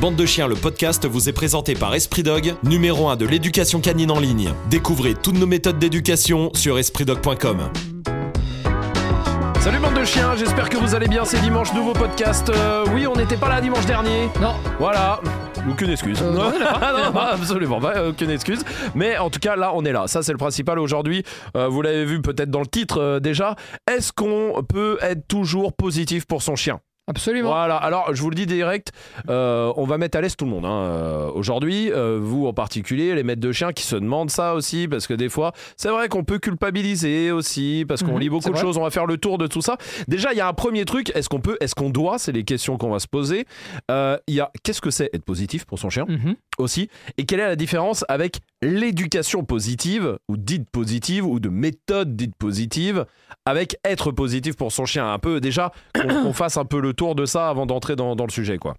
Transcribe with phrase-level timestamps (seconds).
[0.00, 3.80] Bande de chiens, le podcast vous est présenté par Esprit Dog, numéro 1 de l'éducation
[3.80, 4.52] canine en ligne.
[4.68, 7.70] Découvrez toutes nos méthodes d'éducation sur espritdog.com.
[9.60, 12.50] Salut bande de chiens, j'espère que vous allez bien, c'est dimanche, nouveau podcast.
[12.50, 14.26] Euh, oui, on n'était pas là dimanche dernier.
[14.40, 14.54] Non.
[14.78, 15.20] Voilà.
[15.68, 16.20] Aucune excuse.
[16.22, 16.32] Euh,
[17.12, 18.64] non, absolument pas, aucune excuse.
[18.94, 20.06] Mais en tout cas, là, on est là.
[20.06, 21.24] Ça, c'est le principal aujourd'hui.
[21.56, 23.56] Euh, vous l'avez vu peut-être dans le titre euh, déjà.
[23.90, 26.80] Est-ce qu'on peut être toujours positif pour son chien?
[27.08, 27.50] Absolument.
[27.50, 28.90] Voilà, alors je vous le dis direct,
[29.30, 30.64] euh, on va mettre à l'aise tout le monde.
[30.64, 34.54] hein, euh, Aujourd'hui, euh, vous en particulier, les maîtres de chiens qui se demandent ça
[34.54, 38.28] aussi, parce que des fois, c'est vrai qu'on peut culpabiliser aussi, parce qu'on Mhm, lit
[38.28, 38.60] beaucoup de vrai.
[38.60, 39.76] choses, on va faire le tour de tout ça.
[40.08, 42.42] Déjà, il y a un premier truc, est-ce qu'on peut, est-ce qu'on doit, c'est les
[42.42, 43.46] questions qu'on va se poser.
[43.88, 46.34] Il y a, qu'est-ce que c'est être positif pour son chien Mhm.
[46.58, 52.16] aussi, et quelle est la différence avec l'éducation positive, ou dite positive, ou de méthode
[52.16, 53.04] dite positive,
[53.44, 55.12] avec être positif pour son chien?
[55.12, 58.16] Un peu, déjà, qu'on qu'on fasse un peu le tour de ça avant d'entrer dans,
[58.16, 58.76] dans le sujet, quoi.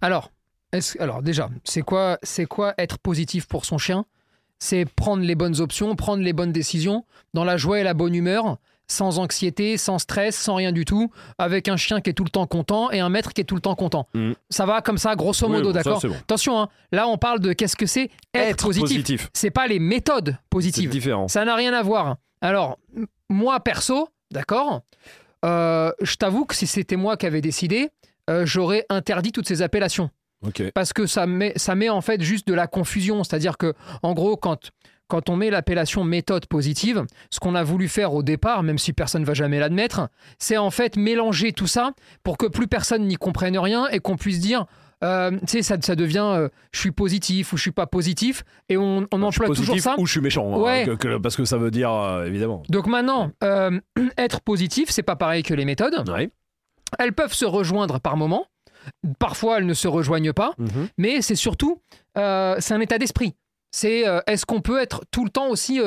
[0.00, 0.30] Alors,
[0.72, 4.04] est-ce- alors déjà, c'est quoi, c'est quoi être positif pour son chien?
[4.58, 8.14] C'est prendre les bonnes options, prendre les bonnes décisions, dans la joie et la bonne
[8.14, 8.56] humeur,
[8.88, 12.30] sans anxiété, sans stress, sans rien du tout, avec un chien qui est tout le
[12.30, 14.06] temps content et un maître qui est tout le temps content.
[14.14, 14.34] Mhm.
[14.48, 16.00] Ça va comme ça, grosso Oui, modo, bon, d'accord?
[16.00, 16.12] bon.
[16.14, 19.28] Attention, hein, là on parle de qu'est-ce que c'est être, positif.
[19.34, 20.90] C'est pas les méthodes C'est positives.
[20.90, 21.26] différent.
[21.28, 22.16] Ça n'a rien à voir.
[22.40, 22.78] Alors,
[23.28, 24.82] moi perso, d'accord,
[25.46, 27.90] euh, je t'avoue que si c'était moi qui avais décidé,
[28.28, 30.10] euh, j'aurais interdit toutes ces appellations.
[30.74, 33.24] Parce que ça met, ça met en fait juste de la confusion.
[33.24, 34.70] C'est-à-dire que, en gros, quand,
[35.08, 38.92] quand on met l'appellation méthode positive, ce qu'on a voulu faire au départ, même si
[38.92, 40.08] personne ne va jamais l'admettre,
[40.38, 44.16] c'est en fait mélanger tout ça pour que plus personne n'y comprenne rien et qu'on
[44.16, 44.66] puisse dire.
[45.06, 48.42] Euh, tu sais, ça, ça devient euh, je suis positif ou je suis pas positif
[48.68, 49.94] et on, on emploie toujours ça.
[49.98, 50.84] ou je suis méchant, hein, Ouais.
[50.86, 52.62] que- que- parce que ça veut dire, euh, évidemment.
[52.68, 53.30] Donc maintenant,
[54.18, 56.08] être positif, c'est pas pareil que les méthodes.
[56.08, 56.30] Ouais.
[56.98, 58.46] Elles peuvent se rejoindre par moment.
[59.18, 60.52] Parfois, elles ne se rejoignent pas.
[60.58, 60.88] Mhm.
[60.98, 61.80] Mais c'est surtout,
[62.14, 63.34] c'est un état d'esprit.
[63.72, 65.80] C'est est-ce qu'on peut être tout le temps aussi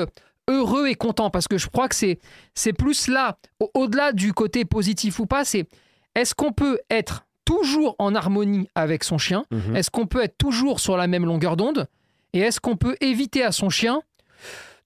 [0.50, 1.30] heureux et content?
[1.30, 2.20] Parce que je crois que c'est
[2.56, 5.68] c'est plus là, au- au-delà du côté positif ou pas, c'est
[6.16, 7.26] est-ce qu'on peut être
[7.58, 9.76] toujours en harmonie avec son chien Mhm.
[9.76, 11.88] Est-ce qu'on peut être toujours sur la même longueur d'onde?
[12.34, 14.02] Et est-ce qu'on peut éviter à son chien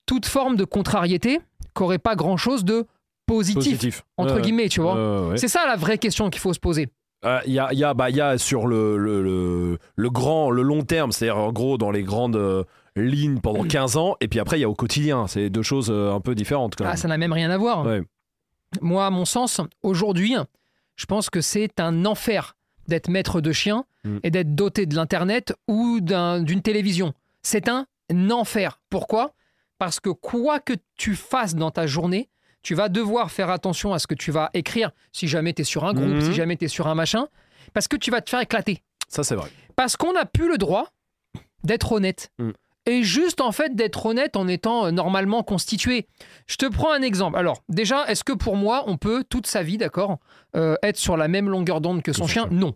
[0.06, 1.40] toute forme de contrariété
[1.76, 2.86] qui n'aurait pas grand-chose de
[3.26, 4.04] positif, Positif.
[4.18, 5.30] entre guillemets, tu vois?
[5.30, 5.38] Ouais.
[5.38, 6.88] C'est ça la vraie question qu'il faut se poser.
[7.26, 10.10] Euh, Il y, a, y, a, bah, il y a sur le, le, le, le
[10.10, 12.64] grand, le long terme, c'est-à-dire en gros dans les grandes euh,
[12.98, 15.28] lignes pendant 15 ans, et puis après il y a au quotidien.
[15.28, 16.94] C'est deux choses euh, un peu différentes quand même.
[16.94, 17.86] Ah, ça n'a même rien à voir.
[17.86, 18.04] Ouais.
[18.82, 20.36] Moi, à mon sens, aujourd'hui,
[20.96, 22.56] je pense que c'est un enfer
[22.88, 24.18] d'être maître de chien Mm.
[24.24, 27.14] et d'être doté de l'Internet ou d'un- d'une télévision.
[27.42, 27.86] C'est un
[28.32, 28.82] enfer.
[28.90, 29.34] Pourquoi?
[29.78, 32.30] Parce que quoi que tu fasses dans ta journée,
[32.64, 35.66] tu vas devoir faire attention à ce que tu vas écrire si jamais tu es
[35.66, 37.28] sur un groupe, si jamais tu es sur un machin,
[37.74, 38.84] parce que tu vas te faire éclater.
[39.08, 39.50] Ça c'est vrai.
[39.78, 40.90] Parce qu'on n'a plus le droit
[41.64, 42.30] d'être honnête.
[42.40, 42.52] Mm.
[42.86, 46.08] Et juste en fait d'être honnête en étant euh, normalement constitué.
[46.48, 47.38] Je te prends un exemple.
[47.38, 50.20] Alors déjà, est-ce que pour moi, on peut toute sa vie, d'accord,
[50.56, 52.48] euh, être sur la même longueur d'onde que son chien?
[52.52, 52.76] Non.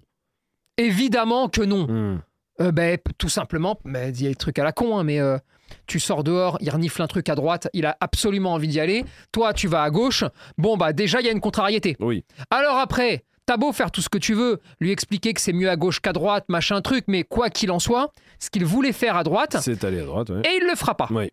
[0.78, 1.88] Évidemment que non.
[1.88, 2.22] Mhm.
[2.60, 5.20] Euh, ben, tout simplement, mais il y a des trucs à la con, hein, mais
[5.20, 5.38] euh,
[5.86, 9.06] tu sors dehors, il renifle un truc à droite, il a absolument envie d'y aller.
[9.32, 10.24] Toi, tu vas à gauche.
[10.58, 11.96] Bon, bah déjà, il y a une contrariété.
[12.00, 12.26] Oui.
[12.50, 15.70] Alors après, t'as beau faire tout ce que tu veux, lui expliquer que c'est mieux
[15.70, 19.16] à gauche qu'à droite, machin truc, mais quoi qu'il en soit, ce qu'il voulait faire
[19.16, 20.30] à droite, C'est allé à droite.
[20.30, 20.42] Ouais.
[20.42, 21.08] et il le fera pas.
[21.10, 21.32] Oui.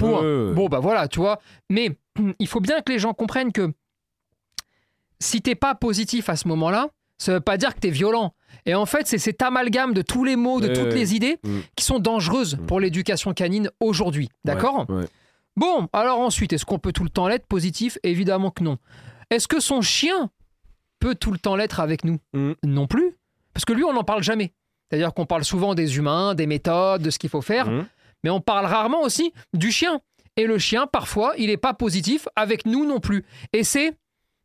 [0.00, 1.38] Bon, bah voilà, tu vois.
[1.70, 1.96] Mais
[2.38, 3.72] il faut bien que les gens comprennent que
[5.20, 6.88] si t'es pas positif à ce moment-là,
[7.18, 8.34] ça veut pas dire que t'es violent.
[8.66, 11.58] Et en fait, c'est cet amalgame de tous les mots, de toutes les idées Mm.
[11.76, 12.66] qui sont dangereuses Mm.
[12.66, 14.28] pour l'éducation canine aujourd'hui.
[14.44, 14.86] D'accord?
[14.88, 15.08] Ouais, ouais.
[15.56, 17.96] Bon, alors ensuite, est-ce qu'on peut tout le temps l'être positif?
[18.02, 18.78] Évidemment que non.
[19.30, 20.30] Est-ce que son chien
[21.02, 22.52] peut tout le temps l'être avec nous Mm.
[22.64, 23.16] Non plus.
[23.54, 24.52] Parce que lui, on n'en parle jamais.
[24.88, 27.86] C'est-à-dire qu'on parle souvent des humains, des méthodes, de ce qu'il faut faire, Mhm.
[28.24, 30.00] mais on parle rarement aussi du chien.
[30.36, 33.24] Et le chien, parfois, il n'est pas positif avec nous non plus.
[33.52, 33.92] Et c'est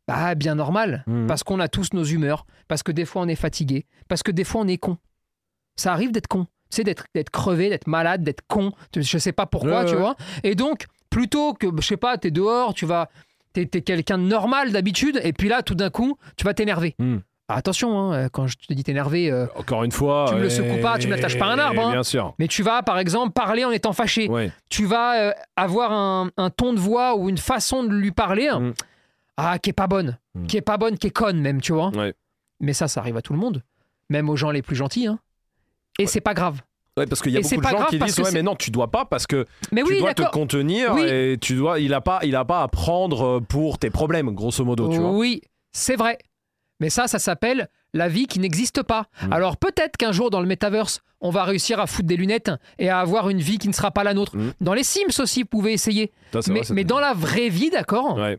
[0.06, 1.26] bah, bien normal, Mhm.
[1.26, 4.30] parce qu'on a tous nos humeurs, parce que des fois on est fatigué, parce que
[4.30, 4.96] des fois on est con.
[5.76, 6.44] Ça arrive d'être con.
[6.70, 8.72] Tu sais, d'être d'être crevé, d'être malade, d'être con.
[8.96, 10.16] Je sais pas pourquoi, tu vois.
[10.44, 13.08] Et donc, plutôt que, je sais pas, t'es dehors, tu vas.
[13.52, 16.94] T'es es, quelqu'un de normal d'habitude, et puis là, tout d'un coup, tu vas t'énerver.
[16.98, 17.22] Mhm.
[17.50, 20.26] Ah, Attention, hein, quand je te dis t'énerver, euh, Encore une fois.
[20.28, 21.92] Tu me le euh, secoues pas, tu me l'attaches pas à un arbre, hein.
[21.92, 22.34] Bien sûr.
[22.38, 24.28] mais tu vas, par exemple, parler en étant fâché.
[24.28, 24.52] Ouais.
[24.68, 28.50] Tu vas euh, avoir un, un ton de voix ou une façon de lui parler
[28.52, 28.72] Mm.
[29.38, 30.46] ah, qui est pas bonne, Mm.
[30.46, 31.88] qui est pas bonne, qui est conne même, tu vois.
[31.96, 32.12] Ouais.
[32.60, 33.62] Mais ça, ça arrive à tout le monde,
[34.10, 35.06] même aux gens les plus gentils.
[35.06, 35.18] hein.
[35.98, 36.60] Et c'est pas grave.
[36.98, 38.70] Ouais, parce qu'il y a Et beaucoup de gens qui disent ouais mais non tu
[38.70, 41.02] dois pas parce que Mais tu oui, dois te contenir Oui.
[41.06, 44.64] et tu dois il a pas il a pas à prendre pour tes problèmes grosso
[44.64, 45.10] modo tu vois.
[45.12, 45.42] Oui,
[45.72, 46.18] c'est vrai.
[46.80, 49.06] Mais ça, ça s'appelle la vie qui n'existe pas.
[49.26, 49.32] Mm.
[49.32, 52.88] Alors peut-être qu'un jour dans le metaverse, on va réussir à foutre des lunettes et
[52.88, 54.36] à avoir une vie qui ne sera pas la nôtre.
[54.36, 54.52] Mm.
[54.60, 56.12] Dans les Sims aussi, vous pouvez essayer.
[56.32, 58.38] Ça, Mais, vrai, c'est- mais dans la vraie vie, d'accord Ouais.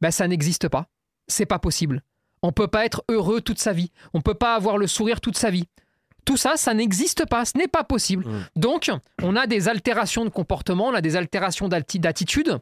[0.00, 0.86] bah, ça n'existe pas.
[1.28, 2.02] C'est pas possible.
[2.42, 3.90] On peut pas être heureux toute sa vie.
[4.14, 5.64] On peut pas avoir le sourire toute sa vie.
[6.26, 7.44] Tout ça, ça n'existe pas.
[7.46, 8.26] Ce n'est pas possible.
[8.28, 8.46] Mm.
[8.56, 8.90] Donc,
[9.22, 12.58] on a des altérations de comportement, on a des altérations d'attitude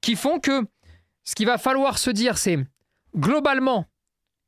[0.00, 0.64] qui font que
[1.24, 2.58] ce qu'il va falloir se dire, c'est
[3.16, 3.86] globalement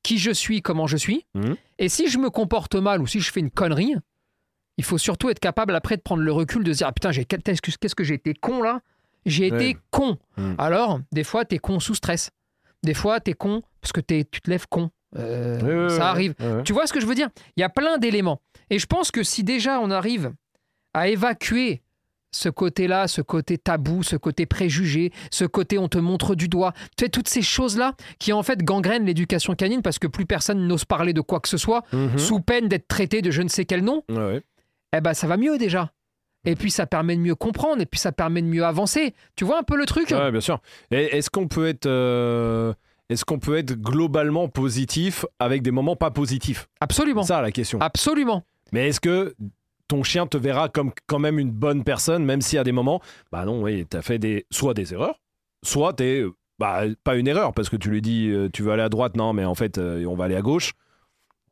[0.03, 1.27] qui je suis, comment je suis.
[1.35, 1.57] Mhm.
[1.79, 3.95] Et si je me comporte mal ou si je fais une connerie,
[4.77, 7.11] il faut surtout être capable après de prendre le recul, de se dire ah, putain,
[7.11, 8.81] j'ai- qu'est-ce que j'ai été con là?
[9.27, 9.71] J'ai Ouais.
[9.71, 10.19] été con.
[10.37, 10.55] Mhm.
[10.59, 12.31] Alors, des fois, t'es con sous stress.
[12.85, 14.91] Des fois, t'es con parce que tu te lèves con.
[15.17, 16.35] Euh, ça arrive.
[16.65, 17.29] Tu vois ce que je veux dire?
[17.57, 18.41] Il y a plein d'éléments.
[18.71, 20.33] Et je pense que si déjà on arrive
[20.95, 21.83] à évacuer
[22.31, 26.75] ce côté-là, ce côté tabou, ce côté préjugé, ce côté on te montre du doigt,
[26.97, 30.67] tu sais, toutes ces choses-là qui en fait gangrènent l'éducation canine parce que plus personne
[30.67, 32.19] n'ose parler de quoi que ce soit, Mhm.
[32.19, 34.43] sous peine d'être traité de je ne sais quel nom, Ouais,
[34.95, 35.91] eh ben ça va mieux déjà.
[36.45, 39.15] Et puis ça permet de mieux comprendre, et puis ça permet de mieux avancer.
[39.35, 40.11] Tu vois un peu le truc?
[40.11, 40.61] Ouais, bien sûr.
[40.91, 42.75] Est-ce qu'on peut être, euh,
[43.09, 46.69] est-ce qu'on peut être globalement positif avec des moments pas positifs?
[46.81, 47.23] Absolument.
[47.23, 47.81] C'est ça la question.
[47.81, 48.45] Absolument.
[48.73, 49.35] Mais est-ce que
[49.89, 53.01] ton chien te verra comme quand même une bonne personne, même si à des moments,
[53.33, 55.21] bah non, oui, t'as fait des, soit des erreurs,
[55.63, 56.25] soit t'es,
[56.59, 59.17] bah pas une erreur parce que tu lui dis, euh, tu veux aller à droite,
[59.17, 60.73] non, mais en fait, euh, on va aller à gauche.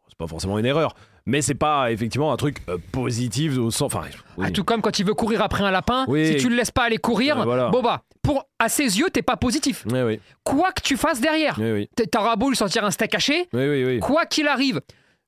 [0.09, 0.95] C'est pas forcément une erreur,
[1.27, 4.07] mais c'est pas effectivement un truc euh, positif au sens, enfin,
[4.39, 4.45] oui.
[4.47, 6.27] Ah, tout comme quand il veut courir après un lapin, Oui.
[6.27, 7.69] si tu le laisses pas aller courir, voilà.
[7.71, 9.85] bon bah, pour, à ses yeux, t'es pas positif.
[9.91, 11.59] Oui, Quoi que tu fasses derrière,
[12.11, 14.01] t'auras beau lui sortir un steak haché, oui, oui, oui.
[14.01, 14.81] quoi qu'il arrive,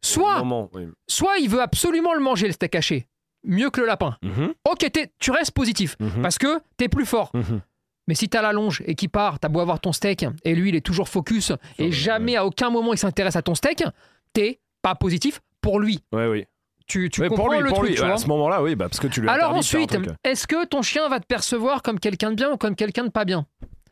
[0.04, 0.86] soit, Moment, oui.
[1.08, 3.06] soit il veut absolument le manger le steak haché,
[3.44, 4.16] mieux que le lapin.
[4.22, 7.30] Mhm, Ok, tu restes positif mhm, parce que t'es plus fort.
[7.34, 7.60] mhm.
[8.06, 10.70] Mais si t'as la longe et qu'il part, t'as beau avoir ton steak et lui
[10.70, 13.84] il est toujours focus et jamais à aucun moment il s'intéresse à ton steak,
[14.32, 16.02] t'es pas positif pour lui.
[16.12, 16.44] Ouais, oui.
[16.86, 17.96] Tu, tu Ouais, comprends pour lui, le pour truc, lui.
[17.96, 20.46] tu vois à ce moment-là, oui, bah, parce que tu lui as Alors ensuite, est-ce
[20.46, 23.24] que ton chien va te percevoir comme quelqu'un de bien ou comme quelqu'un de pas
[23.24, 23.46] bien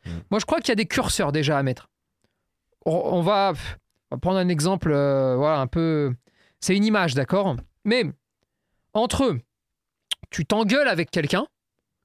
[0.07, 0.21] Hmm.
[0.31, 1.89] Moi, je crois qu'il y a des curseurs déjà à mettre.
[2.85, 3.55] On, va,
[4.13, 6.15] on va prendre un exemple, euh, voilà, un peu.
[6.61, 7.57] C'est une image, d'accord?
[7.85, 8.05] Mais
[8.95, 9.41] entre eux,
[10.31, 11.47] tu t'engueules avec quelqu'un,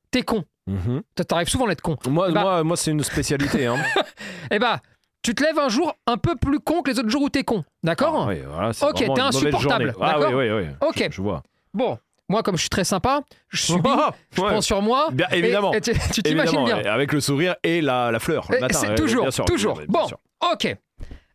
[0.10, 0.44] t'es con.
[0.66, 1.04] Mhm.
[1.16, 1.96] Ça t'arrive souvent d'être con.
[2.08, 3.68] Moi, Bah- moi, moi c'est une spécialité.
[3.68, 3.78] Hein.
[4.52, 4.82] Eh bah,
[5.24, 7.44] tu te lèves un jour un peu plus con que les autres jours où t'es
[7.44, 9.94] con, d'accord Ah, oui, voilà, c'est Ok, t'es insupportable.
[10.02, 10.68] Ah, d'accord oui, oui, oui.
[10.82, 11.04] Ok.
[11.10, 11.44] Je, je vois.
[11.74, 11.98] Bon,
[12.28, 13.90] moi, comme je suis très sympa, je subis,
[14.32, 14.48] je Ouais.
[14.50, 15.10] prends sur moi.
[15.12, 15.74] Bien, évidemment.
[15.74, 16.78] et tu tu t'imagines bien.
[16.86, 18.96] Avec le sourire et la, la fleur le matin.
[18.96, 19.76] toujours, bien sûr, toujours.
[19.88, 20.18] bien sûr.
[20.42, 20.50] Bon.
[20.54, 20.76] Ok.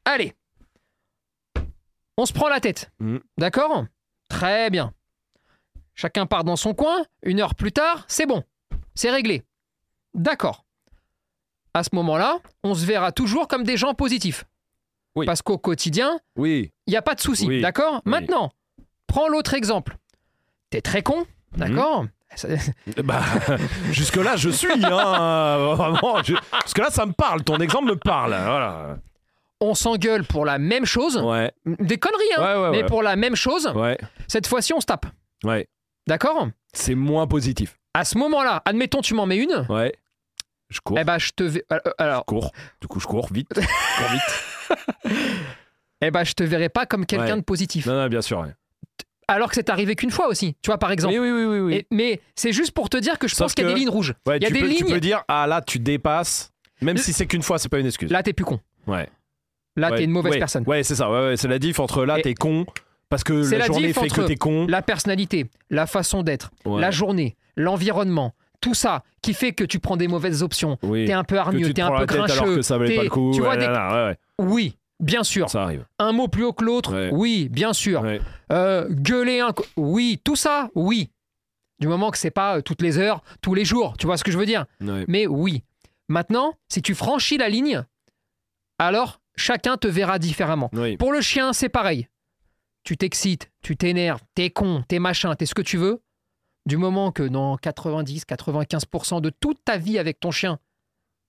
[0.04, 0.34] Allez.
[2.18, 2.90] On se prend la tête.
[2.98, 3.20] Mhm.
[3.38, 3.84] D'accord?
[4.28, 4.92] Très bien.
[5.94, 7.04] Chacun part dans son coin.
[7.22, 8.42] Une heure plus tard, c'est bon.
[8.94, 9.42] C'est réglé.
[10.14, 10.64] D'accord.
[11.76, 14.44] À ce moment-là, on se verra toujours comme des gens positifs.
[15.14, 15.26] Oui.
[15.26, 16.72] Parce qu'au quotidien, Oui.
[16.86, 17.46] il n'y a pas de souci.
[17.46, 17.60] Oui.
[17.60, 18.00] D'accord?
[18.06, 18.50] Maintenant,
[19.06, 19.96] prends l'autre exemple.
[20.70, 21.26] T'es très con.
[21.54, 22.06] D'accord?
[22.34, 22.48] Ça-
[23.04, 23.20] Bah,
[23.92, 24.72] jusque-là, je suis.
[24.72, 26.22] Hein, vraiment.
[26.22, 26.34] je-
[26.64, 27.44] Jusque-là, ça me parle.
[27.44, 28.30] Ton exemple me parle.
[28.30, 28.96] Voilà.
[29.60, 31.18] On s'engueule pour la même chose.
[31.18, 31.52] Ouais.
[31.66, 33.98] Des conneries, hein Ouais, ouais, Mais pour la même chose, Ouais.
[34.28, 35.04] cette fois-ci, on se tape.
[35.44, 35.66] Ouais.
[36.06, 36.48] D'accord?
[36.72, 37.78] C'est moins positif.
[37.92, 39.66] À ce moment-là, admettons, tu m'en mets une.
[39.68, 39.94] Ouais.
[40.68, 40.98] Je cours.
[40.98, 41.64] Eh ben, je te vais.
[41.72, 42.52] euh, Je Alors, cours.
[42.80, 43.48] Du coup, je cours vite.
[43.56, 45.16] Je cours vite.
[46.02, 47.36] eh ben, je te verrai pas comme quelqu'un Ouais.
[47.36, 47.86] de positif.
[47.86, 48.40] Non, non, bien sûr.
[48.40, 48.52] ouais.
[49.28, 50.56] Alors que c'est arrivé qu'une fois aussi.
[50.62, 51.14] Tu vois, par exemple.
[51.18, 51.74] Oui, oui, oui, oui.
[51.74, 53.78] Et- mais c'est juste pour te dire que je Sauf pense qu'il y a des
[53.80, 54.14] lignes rouges.
[54.26, 56.52] Ouais, il y a tu, des peux, tu lignes- peux dire, ah là, tu dépasses.
[56.80, 58.10] Même Le- si c'est qu'une fois, c'est pas une excuse.
[58.10, 58.60] Là, t'es plus con.
[58.86, 59.08] Ouais.
[59.76, 60.64] Là, t'es une mauvaise personne.
[60.66, 61.10] Ouais, c'est ça.
[61.10, 62.66] Ouais, c'est la diff entre là, t'es con.
[63.08, 64.66] Parce que la, la journée fait que t'es con.
[64.68, 69.96] La personnalité, la façon d'être, la journée, l'environnement, tout ça qui fait que tu prends
[69.96, 70.78] des mauvaises options.
[70.82, 71.04] Oui.
[71.06, 72.62] T'es un peu hargneux, t'es un peu grincheux.
[74.38, 75.48] Oui, bien sûr.
[75.50, 75.84] Ça arrive.
[75.98, 77.10] Un mot plus haut que l'autre, Ouais.
[77.12, 78.02] oui, bien sûr.
[78.02, 78.20] Ouais.
[78.52, 79.52] Euh, gueuler un.
[79.76, 81.10] Oui, tout ça, oui.
[81.78, 83.96] Du moment que c'est pas euh, toutes les heures, tous les jours.
[83.98, 84.64] Tu vois ce que je veux dire?
[84.80, 85.04] Ouais.
[85.08, 85.62] Mais oui.
[86.08, 87.82] Maintenant, si tu franchis la ligne,
[88.78, 90.70] alors chacun te verra différemment.
[90.98, 92.08] Pour le chien, c'est pareil.
[92.84, 96.00] Tu t'excites, tu t'énerves, t'es con, t'es machin, t'es ce que tu veux.
[96.66, 100.58] Du moment que dans 90-95% de toute ta vie avec ton chien,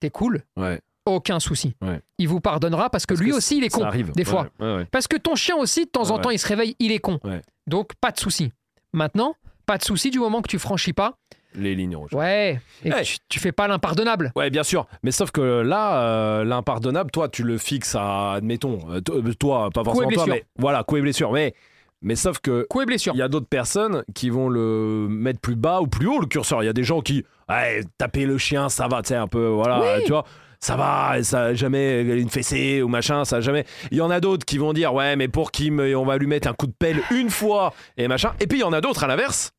[0.00, 0.80] t'es cool, Ouais.
[1.06, 1.74] aucun souci.
[1.80, 2.00] Ouais.
[2.18, 3.84] Il vous pardonnera parce que Parce lui que aussi, il est Ça con.
[3.84, 4.12] arrive.
[4.12, 4.48] des fois.
[4.60, 4.84] ouais.
[4.90, 7.20] Parce que ton chien aussi, de temps en temps, il se réveille, il est con.
[7.24, 7.40] Ouais.
[7.66, 8.52] Donc, pas de souci.
[8.92, 9.34] Maintenant,
[9.66, 11.16] pas de souci du moment que tu franchis pas.
[11.54, 12.12] Les lignes rouges.
[12.12, 12.60] Ouais.
[12.84, 14.32] Et tu, tu fais pas l'impardonnable.
[14.36, 14.86] Ouais, bien sûr.
[15.02, 19.70] Mais sauf que là, euh, l'impardonnable, toi, tu le fixes à, admettons, euh, euh, toi,
[19.72, 21.32] pas forcément toi, mais voilà, coup et blessure.
[21.32, 21.54] Mais,
[22.02, 23.14] mais sauf que Coup et blessure.
[23.14, 26.26] il y a d'autres personnes qui vont le mettre plus bas ou plus haut le
[26.26, 26.62] curseur.
[26.62, 29.26] Il y a des gens qui, ouais, taper le chien, ça va, tu sais, un
[29.28, 30.04] peu, voilà, Oui.
[30.04, 30.24] tu vois.
[30.60, 33.64] ça va, ça a jamais une fessée ou machin, ça a jamais.
[33.90, 36.26] Il y en a d'autres qui vont dire ouais, mais pour qui on va lui
[36.26, 38.32] mettre un coup de pelle une fois et machin.
[38.40, 39.50] Et puis il y en a d'autres à l'inverse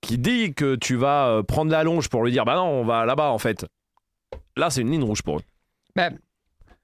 [0.00, 2.84] qui dit que tu vas euh, prendre la longe pour lui dire bah non, on
[2.84, 3.66] va là-bas en fait.
[4.56, 5.42] Là, c'est une ligne rouge pour eux.
[5.96, 6.10] Bah,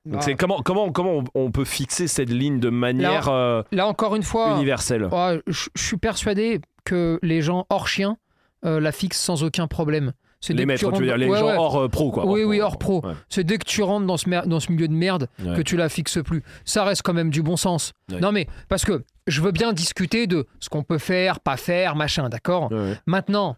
[0.04, 4.14] Donc c'est comment comment comment on, peut fixer cette ligne de manière euh, là encore
[4.16, 5.08] une fois, universelle?
[5.10, 8.18] oh, je suis persuadé que les gens hors chien
[8.66, 10.12] euh, la fixent sans aucun problème.
[10.42, 11.56] C'est Les maîtres, tu veux dire les Ouais, gens ouais.
[11.56, 12.26] hors euh, pro quoi.
[12.26, 13.02] Oui, oui, hors pro.
[13.02, 13.14] Ouais.
[13.30, 15.74] C'est dès que tu rentres dans ce, mer- dans ce milieu de merde que tu
[15.78, 16.42] la fixes plus.
[16.66, 17.92] Ça reste quand même du bon sens.
[18.10, 21.96] Non mais parce que je veux bien discuter de ce qu'on peut faire, pas faire,
[21.96, 22.70] machin, d'accord?
[23.06, 23.56] Maintenant,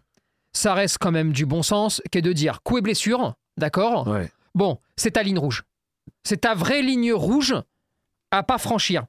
[0.53, 4.07] ça reste quand même du bon sens qui est de dire coup et blessure, d'accord?
[4.55, 5.63] Bon, c'est ta ligne rouge.
[6.27, 7.55] C'est ta vraie ligne rouge
[8.31, 9.05] à pas franchir.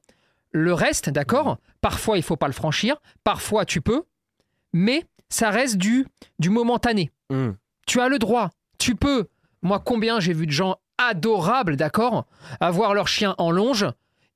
[0.51, 2.95] Le reste, d'accord Parfois, il faut pas le franchir.
[3.25, 4.03] Parfois, tu peux.
[4.71, 6.07] Mais ça reste du,
[6.39, 7.11] du momentané.
[7.29, 7.57] Hum.
[7.85, 8.51] Tu as le droit.
[8.77, 9.27] Tu peux.
[9.61, 12.25] Moi, combien j'ai vu de gens adorables, d'accord
[12.61, 13.85] Avoir leur chien en longe.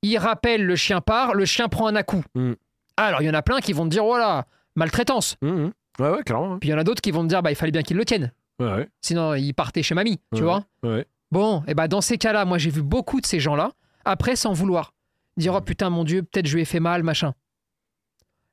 [0.01, 2.23] Ils rappellent, le chien part, le chien prend un à-coup.
[2.35, 2.51] Mm.
[2.97, 5.37] Alors, il y en a plein qui vont te dire, voilà, maltraitance.
[5.41, 5.71] Hum, hum.
[5.99, 6.59] Ouais, ouais, clairement.
[6.59, 7.95] Puis il y en a d'autres qui vont te dire, bah, il fallait bien qu'ils
[7.95, 8.33] le tiennent.
[8.59, 8.89] Ouais, ouais.
[8.99, 10.47] Sinon, il partait chez mamie, tu Ouais.
[10.47, 11.05] vois ouais.
[11.33, 13.71] Bon, et bah dans ces cas-là, moi j'ai vu beaucoup de ces gens-là,
[14.05, 14.93] après sans vouloir,
[15.35, 17.33] dire oh putain mon Dieu, peut-être je lui ai fait mal, machin.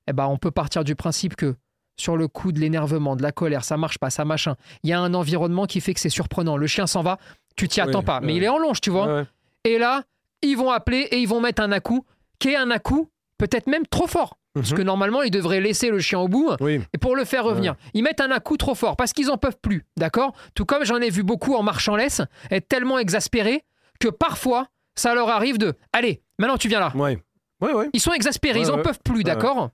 [0.06, 1.56] Eh bah on peut partir du principe que
[1.99, 4.56] sur le coup de l'énervement, de la colère, ça marche pas, ça machin.
[4.82, 6.56] Il y a un environnement qui fait que c'est surprenant.
[6.56, 7.18] Le chien s'en va,
[7.54, 8.38] tu t'y Oui, attends pas, mais ouais.
[8.38, 9.06] il est en longe, tu vois.
[9.06, 9.26] Ouais, ouais.
[9.64, 10.04] Et là,
[10.40, 12.06] ils vont appeler et ils vont mettre un à-coup,
[12.38, 14.38] qui est un à-coup peut-être même trop fort.
[14.54, 14.76] Parce Mhm.
[14.78, 16.80] que normalement, ils devraient laisser le chien au bout Oui.
[16.92, 17.76] et pour le faire revenir.
[17.95, 20.35] Ils mettent un à-coup trop fort parce qu'ils en peuvent plus, d'accord?
[20.54, 23.64] Tout comme j'en ai vu beaucoup en marche en laisse être tellement exaspérés
[24.00, 24.66] que parfois,
[24.97, 26.92] ça leur arrive de Allez, maintenant tu viens là.
[26.97, 27.23] Ouais.
[27.61, 27.90] Ouais, ouais.
[27.92, 28.83] Ils sont exaspérés, Ouais, ils en ouais.
[28.83, 29.71] peuvent plus, d'accord?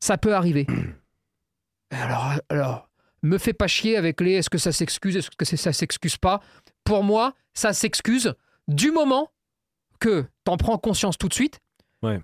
[0.00, 0.66] Ça peut arriver.
[1.90, 2.88] Alors, alors,
[3.22, 6.40] me fais pas chier avec les est-ce que ça s'excuse, est-ce que ça s'excuse pas?
[6.84, 8.34] Pour moi, ça s'excuse
[8.68, 9.28] du moment
[9.98, 11.58] que t'en prends conscience tout de suite,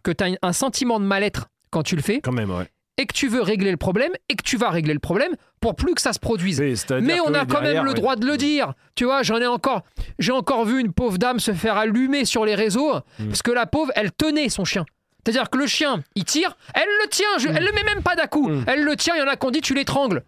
[0.02, 2.64] que t'as un sentiment de mal-être quand tu le fais, Quand même, ouais.
[2.96, 5.74] et que tu veux régler le problème, et que tu vas régler le problème pour
[5.76, 6.58] plus que ça se produise.
[6.60, 8.72] Oui, Mais on a quand derrière, même le droit de le dire.
[8.94, 9.82] Tu vois, j'en ai encore,
[10.18, 13.26] j'ai encore vu une pauvre dame se faire allumer sur les réseaux Mm.
[13.28, 14.86] parce que la pauvre, elle tenait son chien.
[15.24, 18.14] C'est-à-dire que le chien, il tire, elle le tient, je- elle le met même pas
[18.16, 18.48] d'un coup.
[18.48, 18.64] Mm.
[18.68, 20.22] Elle le tient, il y en a qui ont dit tu l'étrangles.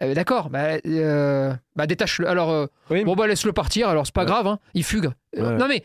[0.00, 2.26] Eh ben, D'accord, bah, euh, bah, détache-le.
[2.28, 3.04] Alors, euh, Oui.
[3.04, 4.26] bon, bah laisse-le partir, alors c'est pas Ouais.
[4.26, 5.10] grave, hein, il fugue.
[5.38, 5.56] Euh.
[5.58, 5.84] Non mais,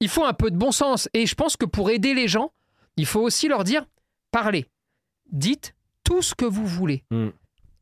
[0.00, 1.08] il faut un peu de bon sens.
[1.14, 2.52] Et je pense que pour aider les gens,
[2.96, 3.84] il faut aussi leur dire
[4.30, 4.66] parlez,
[5.30, 7.04] dites tout ce que vous voulez.
[7.10, 7.28] Mm.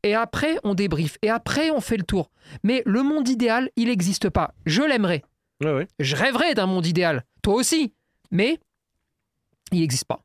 [0.03, 1.17] Et après, on débriefe.
[1.21, 2.29] Et après, on fait le tour.
[2.63, 4.53] Mais le monde idéal, il n'existe pas.
[4.65, 5.23] Je l'aimerais.
[5.63, 5.87] Ouais, ouais.
[5.99, 7.23] Je rêverais d'un monde idéal.
[7.41, 7.93] Toi aussi.
[8.31, 8.59] Mais
[9.71, 10.19] il n'existe pas.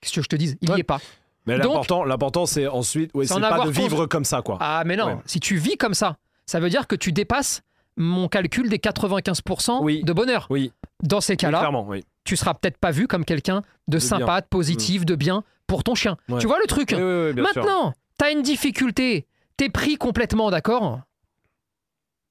[0.00, 0.56] Qu'est-ce que je te dise?
[0.62, 0.80] Il n'y Ouais.
[0.80, 1.00] est pas.
[1.46, 4.58] Mais l'important, l'important, c'est ensuite, ouais, C'est en pas de vivre comme ça, quoi.
[4.60, 5.06] Ah, mais non.
[5.06, 5.16] Ouais.
[5.26, 7.62] Si tu vis comme ça, ça veut dire que tu dépasses
[7.96, 10.02] mon calcul des 95% Oui.
[10.04, 10.46] de bonheur.
[10.50, 12.04] Oui, Dans ces cas-là, oui.
[12.24, 14.00] tu seras peut-être pas vu comme quelqu'un de, bien.
[14.06, 16.16] sympa, de positif, de bien pour ton chien.
[16.28, 16.38] Ouais.
[16.40, 17.62] Tu vois le truc Oui, oui, oui, bien sûr.
[17.62, 19.26] Maintenant, t'as une difficulté,
[19.56, 21.00] t'es pris complètement, d'accord?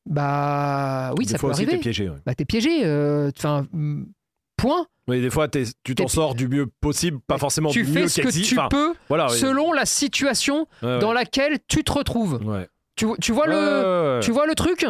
[0.06, 1.78] Bah oui, Des ça fois peut aussi, arriver.
[1.78, 2.10] t'es piégé.
[2.10, 2.18] ouais.
[2.26, 2.86] Bah t'es piégé.
[2.86, 4.06] euh, Enfin, mm,
[4.58, 4.88] point.
[5.08, 8.08] Oui, des fois, tu t'en sors du mieux possible, pas forcément tu du fais mieux
[8.08, 12.40] ce que tu Enfin, peux Voilà, selon la situation Ouais, dans laquelle tu te retrouves.
[12.96, 14.86] Tu, tu vois le, tu vois le truc?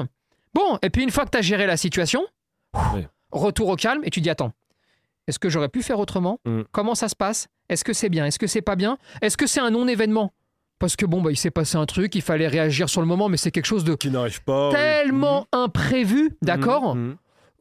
[0.54, 2.26] Bon, et puis une fois que t'as géré la situation.
[3.32, 4.54] Retour au calme et tu dis attends,
[5.28, 6.40] est-ce que j'aurais pu faire autrement?
[6.46, 6.62] Mm.
[6.72, 7.48] Comment ça se passe?
[7.70, 8.26] Est-ce que c'est bien?
[8.26, 8.98] Est-ce que c'est pas bien?
[9.22, 10.34] Est-ce que c'est un non-événement?
[10.80, 13.28] Parce que bon, bah, il s'est passé un truc, il fallait réagir sur le moment,
[13.30, 14.70] mais c'est quelque chose de Qui n'arrive pas.
[14.72, 16.38] tellement imprévu, Mhm.
[16.42, 16.98] d'accord?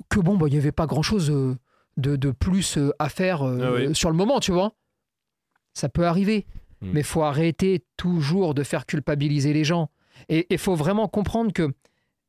[0.09, 1.57] Que bon, bah, il n'y avait pas grand-chose euh,
[1.97, 3.95] de, de plus euh, à faire euh, Ah oui.
[3.95, 4.73] sur le moment, tu vois?
[5.75, 6.47] Ça peut arriver,
[6.81, 9.91] mais faut arrêter toujours de faire culpabiliser les gens.
[10.29, 11.69] Et il faut vraiment comprendre que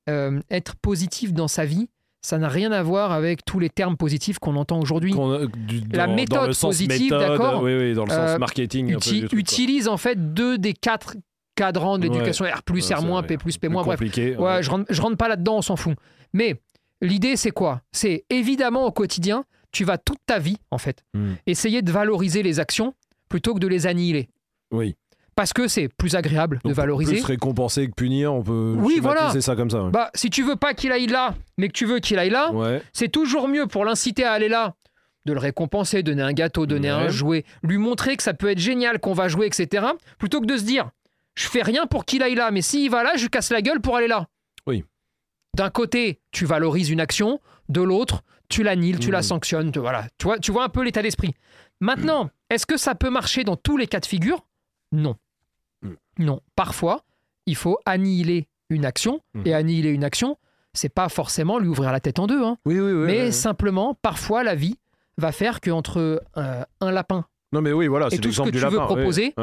[0.09, 1.89] euh, être positif dans sa vie,
[2.21, 5.13] ça n'a rien à voir avec tous les termes positifs qu'on entend aujourd'hui.
[5.13, 8.93] Du- La dans méthode le sens positive, d'accord Oui, oui, dans le sens Euh, marketing.
[8.95, 11.15] Uti- truc, utilise en fait deux des quatre
[11.55, 12.13] cadrans de Ouais.
[12.13, 13.27] l'éducation R+, Ouais, R-, vrai.
[13.27, 13.85] P+, P-, Plus bref.
[13.85, 14.35] compliqué.
[14.37, 15.95] Ouais, je rentre, je rentre pas là-dedans, on s'en fout.
[16.33, 16.55] Mais
[17.01, 17.81] l'idée, c'est quoi?
[17.91, 21.33] C'est évidemment au quotidien, tu vas toute ta vie, en fait, Hmm.
[21.47, 22.93] essayer de valoriser les actions
[23.29, 24.29] plutôt que de les annihiler.
[24.71, 24.95] Oui.
[25.39, 27.13] Parce que c'est plus agréable de valoriser.
[27.13, 29.31] Plus récompenser que punir, on peut Oui, voilà.
[29.39, 29.83] ça comme ça.
[29.85, 29.89] ouais.
[29.89, 32.51] Bah, si tu veux pas qu'il aille là, mais que tu veux qu'il aille là,
[32.51, 32.81] Ouais.
[32.91, 34.75] c'est toujours mieux pour l'inciter à aller là,
[35.25, 36.97] de le récompenser, donner un gâteau, donner Ouais.
[37.05, 39.85] un jouet, lui montrer que ça peut être génial, qu'on va jouer, etc.
[40.17, 40.89] Plutôt que de se dire,
[41.35, 43.79] je fais rien pour qu'il aille là, mais s'il va là, je casse la gueule
[43.79, 44.27] pour aller là.
[44.67, 44.83] Oui.
[45.55, 49.23] D'un côté, tu valorises une action, de l'autre, tu l'annihiles, tu la Mhm.
[49.23, 50.05] sanctionnes, tu, voilà.
[50.17, 51.33] tu, vois, tu vois un peu l'état d'esprit.
[51.79, 54.45] Maintenant, est-ce que ça peut marcher dans tous les cas de figure?
[54.91, 55.15] Non.
[56.19, 56.41] Non.
[56.55, 57.03] Parfois,
[57.47, 59.43] il faut annihiler une action, Mhm.
[59.47, 60.37] et annihiler une action,
[60.73, 63.05] c'est pas forcément lui ouvrir la tête en deux, hein, Oui, oui, oui.
[63.07, 64.77] mais simplement, parfois, la vie
[65.17, 68.49] va faire qu'entre euh, un lapin, Non, mais oui, voilà, et c'est tout ce que
[68.51, 68.85] du tu veux lapin.
[68.85, 69.33] proposer,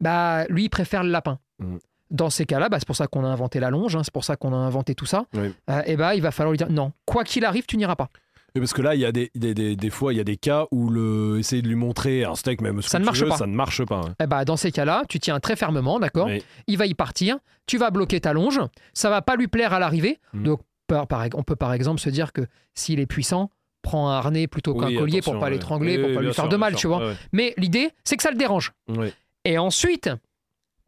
[0.00, 1.38] bah, lui, il préfère le lapin.
[1.60, 1.78] Mhm.
[2.10, 4.24] Dans ces cas-là, bah, c'est pour ça qu'on a inventé la longe, hein, c'est pour
[4.24, 5.26] ça qu'on a inventé tout ça.
[5.34, 5.54] Oui.
[5.68, 8.08] Euh, et bah, il va falloir lui dire non, quoi qu'il arrive, tu n'iras pas.
[8.54, 10.24] Et parce que là, il y a des, des, des, des fois, il y a
[10.24, 13.04] des cas où le, essayer de lui montrer un steak, même ce Ça que ne
[13.04, 13.36] tu marche veux, pas.
[13.36, 14.00] ça ne marche pas.
[14.06, 14.14] hein.
[14.22, 16.42] Eh bah, dans ces cas-là, tu tiens très fermement, d'accord Oui.
[16.66, 17.36] Il va y partir,
[17.66, 18.60] tu vas bloquer ta longe,
[18.94, 20.18] ça va pas lui plaire à l'arrivée.
[20.32, 20.42] Mhm.
[20.44, 22.40] Donc, par, par- on peut par exemple se dire que
[22.74, 23.50] s'il est puissant,
[23.82, 25.52] prends un harnais plutôt qu'un Oui, collier attention, pour pas ouais.
[25.52, 26.80] l'étrangler, Oui, pour pas oui, lui bien faire sûr, de bien mal, sûr.
[26.80, 27.06] tu vois.
[27.06, 28.72] Ouais, Mais l'idée, c'est que ça le dérange.
[28.88, 29.12] ouais.
[29.44, 30.10] Et ensuite,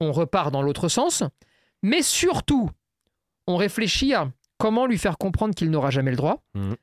[0.00, 1.22] on repart dans l'autre sens,
[1.82, 2.70] mais surtout,
[3.46, 6.42] on réfléchit à comment lui faire comprendre qu'il n'aura jamais le droit.
[6.54, 6.74] Mhm.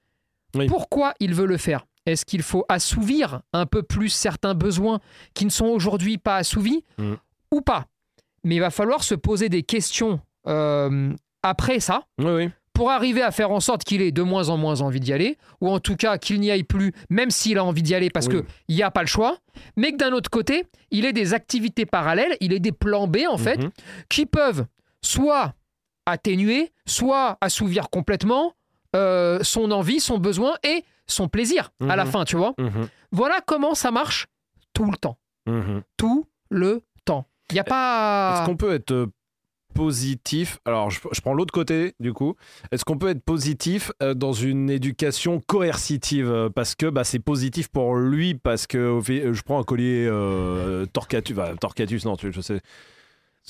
[0.56, 0.68] Oui.
[0.68, 1.86] Pourquoi il veut le faire?
[2.06, 5.00] Est-ce qu'il faut assouvir un peu plus certains besoins
[5.34, 7.18] qui ne sont aujourd'hui pas assouvis Mhm.
[7.51, 7.86] ou pas?
[8.44, 11.13] Mais il va falloir se poser des questions euh,
[11.44, 12.50] après ça Oui, oui.
[12.74, 15.38] pour arriver à faire en sorte qu'il ait de moins en moins envie d'y aller,
[15.60, 18.27] ou en tout cas qu'il n'y aille plus, même s'il a envie d'y aller parce
[18.27, 18.44] Oui.
[18.68, 19.38] qu'il n'y a pas le choix,
[19.75, 23.18] mais que d'un autre côté, il ait des activités parallèles, il ait des plans B
[23.30, 23.72] en fait, Mhm.
[24.10, 24.66] qui peuvent
[25.01, 25.54] soit
[26.06, 28.54] atténuer, soit assouvir complètement
[28.98, 32.12] euh, son envie, son besoin et son plaisir à la Mhm.
[32.12, 32.54] fin, tu vois.
[32.58, 32.89] Mhm.
[33.12, 34.27] Voilà comment ça marche
[34.74, 35.18] tout le temps.
[35.46, 35.82] Mhm.
[35.96, 37.25] Tout le temps.
[37.50, 38.36] Il n'y a pas...
[38.39, 39.08] Est-ce qu'on peut être euh,
[39.74, 42.36] positif Alors, je, je prends l'autre côté, du coup.
[42.72, 46.50] Est-ce qu'on peut être positif euh, dans une éducation coercitive?
[46.56, 50.86] Parce que bah, c'est positif pour lui, parce que je prends un collier euh,
[51.36, 52.60] bah, Torquatus, non, tu, je sais.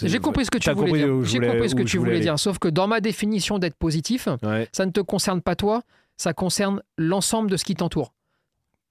[0.01, 1.23] J'ai compris ce que tu voulais dire.
[1.23, 2.37] J'ai compris ce que tu voulais dire.
[2.39, 4.67] Sauf que dans ma définition d'être positif, Ouais.
[4.71, 5.81] ça ne te concerne pas toi,
[6.17, 8.13] ça concerne l'ensemble de ce qui t'entoure.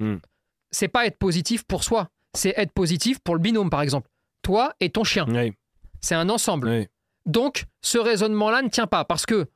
[0.00, 0.16] Hmm.
[0.70, 4.08] C'est pas être positif pour soi, c'est être positif pour le binôme, par exemple.
[4.42, 5.26] Toi et ton chien.
[6.00, 6.86] C'est un ensemble.
[7.24, 9.46] Donc, ce raisonnement-là ne tient pas parce que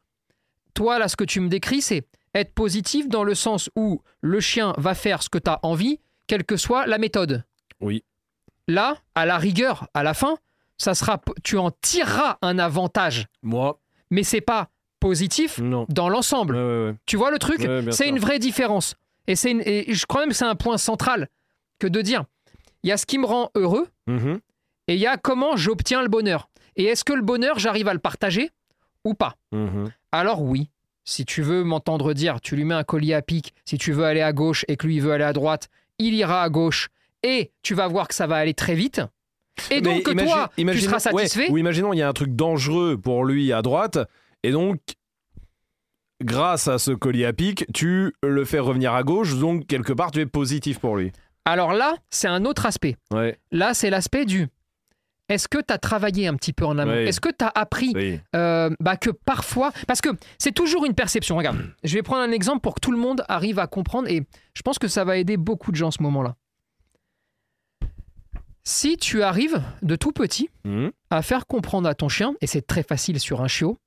[0.74, 4.40] toi, là, ce que tu me décris, c'est être positif dans le sens où le
[4.40, 7.44] chien va faire ce que tu as envie, quelle que soit la méthode.
[7.80, 8.04] Oui.
[8.68, 10.36] Là, à la rigueur, à la fin,
[10.80, 13.78] ça sera, tu en tireras un avantage, Moi,
[14.10, 15.86] mais c'est pas positif non.
[15.88, 16.54] dans l'ensemble.
[16.56, 16.94] Ouais, ouais, ouais.
[17.06, 18.94] Tu vois le truc C'est une vraie différence.
[19.26, 21.28] Et, c'est une- et je crois même que c'est un point central
[21.78, 22.24] que de dire
[22.82, 24.40] il y a ce qui me rend heureux Mhm.
[24.88, 26.48] et il y a comment j'obtiens le bonheur.
[26.76, 28.50] Et est-ce que le bonheur, j'arrive à le partager
[29.04, 29.36] ou pas?
[29.52, 29.92] Mhm.
[30.12, 30.70] Alors oui,
[31.04, 34.04] si tu veux m'entendre dire, tu lui mets un collier à pic, si tu veux
[34.04, 36.88] aller à gauche et que lui il veut aller à droite, il ira à gauche
[37.22, 39.02] et tu vas voir que ça va aller très vite.
[39.70, 41.50] Et donc imagine- toi, tu seras ouais, satisfait.
[41.50, 43.98] ou imaginons, il y a un truc dangereux pour lui à droite,
[44.42, 44.78] et donc,
[46.22, 50.10] grâce à ce collier à pic, tu le fais revenir à gauche, donc quelque part,
[50.10, 51.12] tu es positif pour lui.
[51.44, 52.96] Alors là, c'est un autre aspect.
[53.12, 54.48] Ouais, Là, c'est l'aspect du
[55.30, 56.92] est-ce que tu as travaillé un petit peu en amont?
[56.92, 57.04] Oui.
[57.06, 58.18] Est-ce que tu as appris oui.
[58.34, 60.08] euh, bah, que parfois, parce que
[60.38, 61.36] c'est toujours une perception.
[61.36, 64.24] Regarde, je vais prendre un exemple pour que tout le monde arrive à comprendre et
[64.54, 66.34] je pense que ça va aider beaucoup de gens en ce moment-là.
[68.70, 70.92] Si tu arrives de tout petit Mhm.
[71.10, 73.78] à faire comprendre à ton chien, et c'est très facile sur un chiot,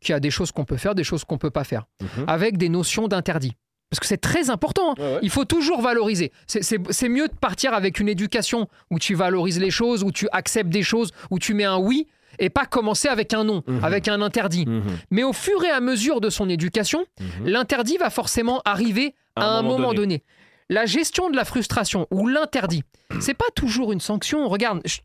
[0.00, 2.24] qu'il y a des choses qu'on peut faire, des choses qu'on peut pas faire, Mhm.
[2.26, 3.52] avec des notions d'interdit.
[3.88, 4.92] Parce que c'est très important.
[4.92, 4.94] hein.
[4.98, 5.18] Ouais, ouais.
[5.22, 6.32] Il faut toujours valoriser.
[6.48, 10.70] C'est- mieux de partir avec une éducation où tu valorises les choses, où tu acceptes
[10.70, 12.08] des choses, où tu mets un oui,
[12.40, 13.84] et pas commencer avec un non, Mhm.
[13.84, 14.66] avec un interdit.
[14.66, 14.82] Mhm.
[15.12, 17.04] Mais au fur et à mesure de son éducation,
[17.44, 20.24] l'interdit va forcément arriver à, un moment, donné.
[20.72, 22.82] La gestion de la frustration ou l'interdit,
[23.20, 24.48] c'est pas toujours une sanction.
[24.48, 25.00] Regarde, je-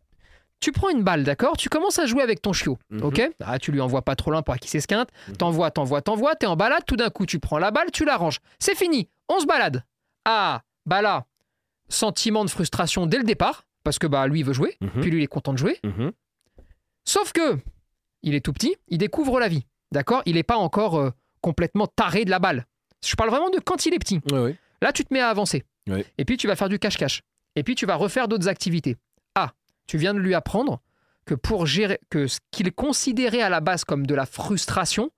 [0.62, 1.58] tu prends une balle, d'accord?
[1.58, 3.04] Tu commences à jouer avec ton chiot, Mhm.
[3.04, 3.30] ok?
[3.44, 5.10] Ah, Tu lui envoies pas trop loin pour qu'il s'esquinte.
[5.28, 5.36] Mhm.
[5.38, 8.16] T'envoies, t'envoies, t'envoies, t'es en balade, tout d'un coup tu prends la balle, tu la
[8.18, 8.40] ranges.
[8.60, 9.84] C'est fini, on se balade.
[10.26, 11.26] Ah, bah là,
[11.90, 15.02] sentiment de frustration dès le départ, parce que bah lui il veut jouer, Mhm.
[15.02, 15.80] puis lui il est content de jouer.
[17.04, 17.58] Sauf que
[18.24, 20.22] il est tout petit, il découvre la vie, d'accord?
[20.26, 22.66] Il n'est pas encore euh, complètement taré de la balle.
[23.06, 24.20] Je parle vraiment de quand il est petit.
[24.82, 25.64] Là, tu te mets à avancer.
[26.18, 27.22] Et puis, tu vas faire du cache-cache.
[27.56, 28.98] Et puis, tu vas refaire d'autres activités.
[29.36, 29.52] Ah,
[29.88, 30.82] tu viens de lui apprendre
[31.26, 35.10] que pour gérer, que ce qu'il considérait à la base comme de la frustration,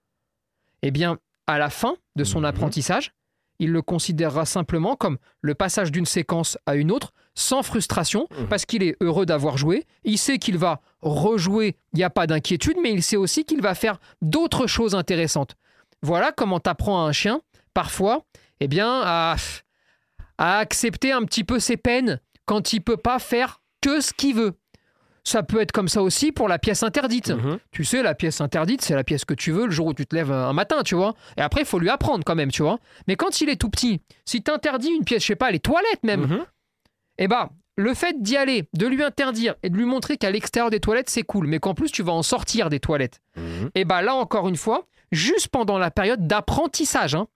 [0.81, 1.17] eh bien,
[1.47, 2.45] à la fin de son Mhm.
[2.45, 3.11] apprentissage,
[3.59, 8.47] il le considérera simplement comme le passage d'une séquence à une autre, sans frustration, Mhm.
[8.47, 9.85] parce qu'il est heureux d'avoir joué.
[10.03, 13.61] Il sait qu'il va rejouer, il n'y a pas d'inquiétude, mais il sait aussi qu'il
[13.61, 15.55] va faire d'autres choses intéressantes.
[16.01, 17.41] Voilà comment tu apprends à un chien,
[17.73, 18.23] parfois,
[18.59, 19.35] eh bien, à,
[20.37, 24.35] à accepter un petit peu ses peines quand il peut pas faire que ce qu'il
[24.35, 24.53] veut.
[25.25, 27.29] Ça peut être comme ça aussi pour la pièce interdite.
[27.29, 27.59] Mhm.
[27.71, 30.07] Tu sais, la pièce interdite, c'est la pièce que tu veux le jour où tu
[30.07, 31.13] te lèves un matin, tu vois.
[31.37, 32.79] Et après, il faut lui apprendre quand même, tu vois.
[33.07, 35.59] Mais quand il est tout petit, si tu interdis une pièce, je sais pas, les
[35.59, 36.45] toilettes même, Mhm.
[37.19, 40.69] eh ben, le fait d'y aller, de lui interdire et de lui montrer qu'à l'extérieur
[40.71, 43.69] des toilettes, c'est cool, mais qu'en plus tu vas en sortir des toilettes, Mhm.
[43.75, 47.27] et ben là, encore une fois, juste pendant la période d'apprentissage, hein,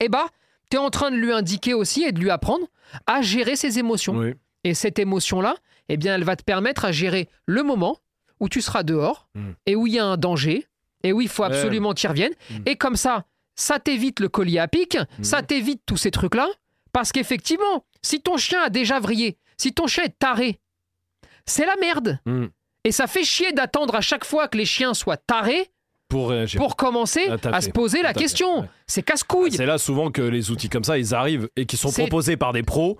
[0.00, 0.26] eh ben,
[0.70, 2.66] tu es en train de lui indiquer aussi et de lui apprendre
[3.06, 4.16] à gérer ses émotions.
[4.16, 4.34] Oui.
[4.64, 5.56] Et cette émotion-là,
[5.88, 7.98] eh bien, elle va te permettre à gérer le moment
[8.40, 9.50] où tu seras dehors Mm.
[9.66, 10.66] et où il y a un danger
[11.02, 12.32] et où il faut absolument qu'il revienne.
[12.50, 12.54] Mm.
[12.66, 16.48] Et comme ça, ça t'évite le collier à pic, ça t'évite tous ces trucs-là.
[16.92, 20.60] Parce qu'effectivement, si ton chien a déjà vrillé, si ton chien est taré,
[21.46, 22.18] c'est la merde.
[22.26, 22.46] Mm.
[22.84, 25.70] Et ça fait chier d'attendre à chaque fois que les chiens soient tarés
[26.08, 26.58] Pour réagir.
[26.60, 27.54] pour commencer Attaquer.
[27.56, 28.66] à se poser la question.
[28.86, 29.52] C'est casse-couille.
[29.52, 32.52] C'est là souvent que les outils comme ça, ils arrivent et qui sont proposés par
[32.52, 32.98] des pros.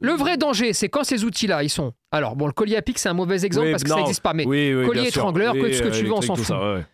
[0.00, 1.92] Le vrai danger, c'est quand ces outils-là, ils sont.
[2.12, 3.94] Alors, bon, le collier à pic, c'est un mauvais exemple Oui, parce que non.
[3.96, 6.36] ça n'existe pas, mais oui, oui, collier étrangleur, que ce que tu veux, on s'en
[6.36, 6.50] fout.
[6.56, 6.84] ouais,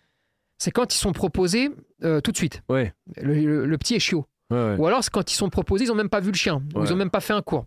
[0.59, 1.71] c'est quand ils sont proposés
[2.03, 2.63] euh, tout de suite.
[2.69, 2.95] Ouais.
[3.21, 4.25] Le, le- le petit est chiot.
[4.51, 4.77] ouais.
[4.79, 6.63] Ou alors, c'est quand ils sont proposés, ils n'ont même pas vu le chien.
[6.75, 7.67] Ou ils n'ont même pas fait un cours.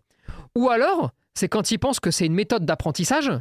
[0.56, 3.32] Ou alors, c'est quand ils pensent que c'est une méthode d'apprentissage,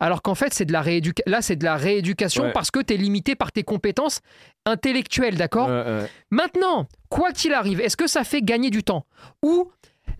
[0.00, 1.30] alors qu'en fait, c'est de la rééducation.
[1.30, 2.52] Là, c'est de la rééducation Ouais.
[2.52, 4.20] parce que tu es limité par tes compétences
[4.64, 6.10] intellectuelles, d'accord Ouais, ouais.
[6.30, 9.06] Maintenant, quoi qu'il arrive, est-ce que ça fait gagner du temps
[9.42, 9.70] Ou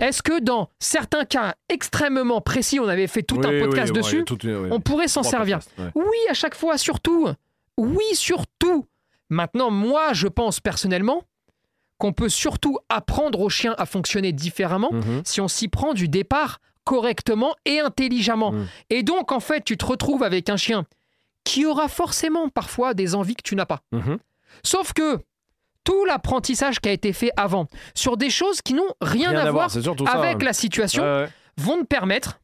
[0.01, 3.93] est-ce que dans certains cas extrêmement précis, on avait fait tout Oui, un oui, podcast
[3.93, 4.69] ouais, dessus, tout- oui.
[4.71, 5.93] on pourrait s'en servir podcasts.
[5.95, 7.29] Oui, à chaque fois, surtout.
[7.77, 8.87] Oui, surtout.
[9.29, 11.23] Maintenant, moi, je pense personnellement
[11.99, 15.23] qu'on peut surtout apprendre aux chiens à fonctionner différemment Mhm.
[15.25, 18.53] si on s'y prend du départ correctement et intelligemment.
[18.53, 18.67] Mm.
[18.91, 20.87] Et donc, en fait, tu te retrouves avec un chien
[21.45, 23.81] qui aura forcément parfois des envies que tu n'as pas.
[23.93, 24.19] Mhm.
[24.65, 25.19] Sauf que
[25.85, 29.71] tout l'apprentissage qui a été fait avant sur des choses qui n'ont rien, à voir
[29.71, 29.79] ça.
[30.15, 31.29] avec la situation Ouais, ouais.
[31.59, 32.41] vont te permettre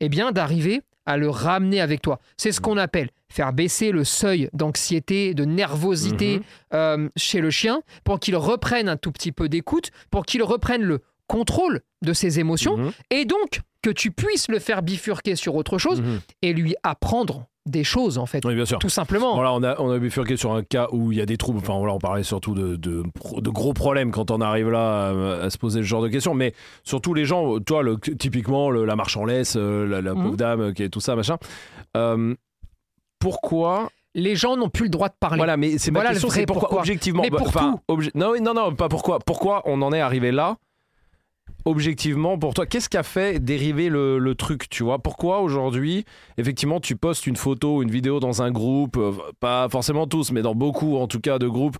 [0.00, 2.18] eh bien, d'arriver à le ramener avec toi.
[2.36, 2.62] C'est ce Mm.
[2.62, 6.42] qu'on appelle faire baisser le seuil d'anxiété, de nervosité Mhm.
[6.74, 10.82] euh, chez le chien pour qu'il reprenne un tout petit peu d'écoute, pour qu'il reprenne
[10.82, 12.92] le contrôle de ses émotions Mhm.
[13.10, 16.20] et donc que tu puisses le faire bifurquer sur autre chose Mhm.
[16.42, 18.44] et lui apprendre des choses en fait.
[18.44, 18.78] Oui, bien sûr.
[18.80, 19.34] Tout simplement.
[19.34, 21.58] Voilà, on a, on a bifurqué sur un cas où il y a des troubles.
[21.60, 23.04] Enfin, voilà, on parlait surtout de, de,
[23.50, 26.34] gros problèmes quand on arrive là à, à se poser ce genre de questions.
[26.34, 30.14] Mais surtout, les gens, toi, le, typiquement, le- la marche en laisse, euh, la, la
[30.14, 30.22] Mhm.
[30.24, 31.36] pauvre dame qui est tout ça, machin.
[31.96, 32.34] Euh,
[33.18, 35.38] pourquoi Les gens n'ont plus le droit de parler.
[35.38, 36.80] Voilà, mais c'est ma Voilà question, c'est pourquoi, pourquoi.
[36.80, 37.22] objectivement.
[37.22, 37.94] Mais bah, pour enfin, tout.
[37.94, 39.20] obje- non, oui, non, non, pas pourquoi.
[39.20, 40.56] Pourquoi on en est arrivé là
[41.64, 44.98] Objectivement, pour toi, qu'est-ce qui a fait dériver le, le truc, tu vois?
[44.98, 46.04] Pourquoi aujourd'hui,
[46.38, 50.42] effectivement, tu postes une photo, une vidéo dans un groupe, euh, pas forcément tous, mais
[50.42, 51.76] dans beaucoup en tout cas de groupes,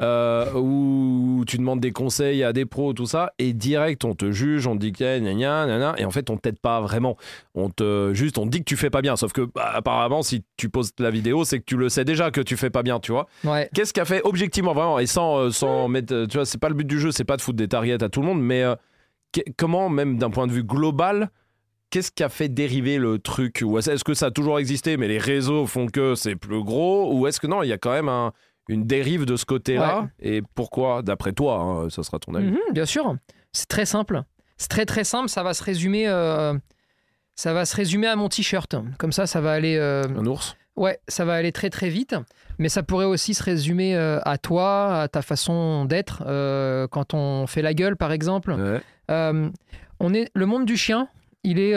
[0.00, 4.30] euh, où tu demandes des conseils à des pros, tout ça, et direct on te
[4.30, 7.16] juge, on te dit que gna gna gna et en fait on t'aide pas vraiment.
[7.54, 10.22] On te juste, on te dit que tu fais pas bien, sauf que bah, apparemment
[10.22, 12.82] si tu postes la vidéo, c'est que tu le sais déjà que tu fais pas
[12.82, 13.26] bien, tu vois?
[13.44, 13.70] Ouais.
[13.74, 16.68] Qu'est-ce qu'a fait objectivement vraiment et sans euh, sans mettre euh, tu vois c'est pas
[16.68, 18.62] le but du jeu c'est pas de foutre des targets à tout le monde mais
[18.62, 18.74] euh,
[19.32, 21.30] que- comment même d'un point de vue global
[21.90, 25.18] qu'est-ce qui a fait dériver le truc est-ce que ça a toujours existé mais les
[25.18, 28.08] réseaux font que c'est plus gros ou est-ce que non il y a quand même
[28.08, 28.32] un-
[28.68, 32.48] une dérive de ce côté-là et pourquoi d'après toi hein, ça sera ton avis?
[32.48, 33.16] Mhm, bien sûr.
[33.52, 34.22] C'est très simple.
[34.58, 35.28] C'est très très simple.
[35.28, 36.08] Ça va se résumer.
[36.08, 36.52] euh,
[37.36, 38.74] Ça va se résumer à mon t-shirt.
[38.98, 39.76] Comme ça, ça va aller.
[39.76, 40.56] euh, un ours?
[40.76, 42.14] Ouais, ça va aller très très vite.
[42.58, 46.22] Mais ça pourrait aussi se résumer euh, à toi, à ta façon d'être.
[46.26, 48.52] euh, quand on fait la gueule, par exemple.
[48.52, 48.80] Ouais.
[49.10, 49.48] Euh,
[50.00, 51.08] on est le monde du chien.
[51.44, 51.74] Il est,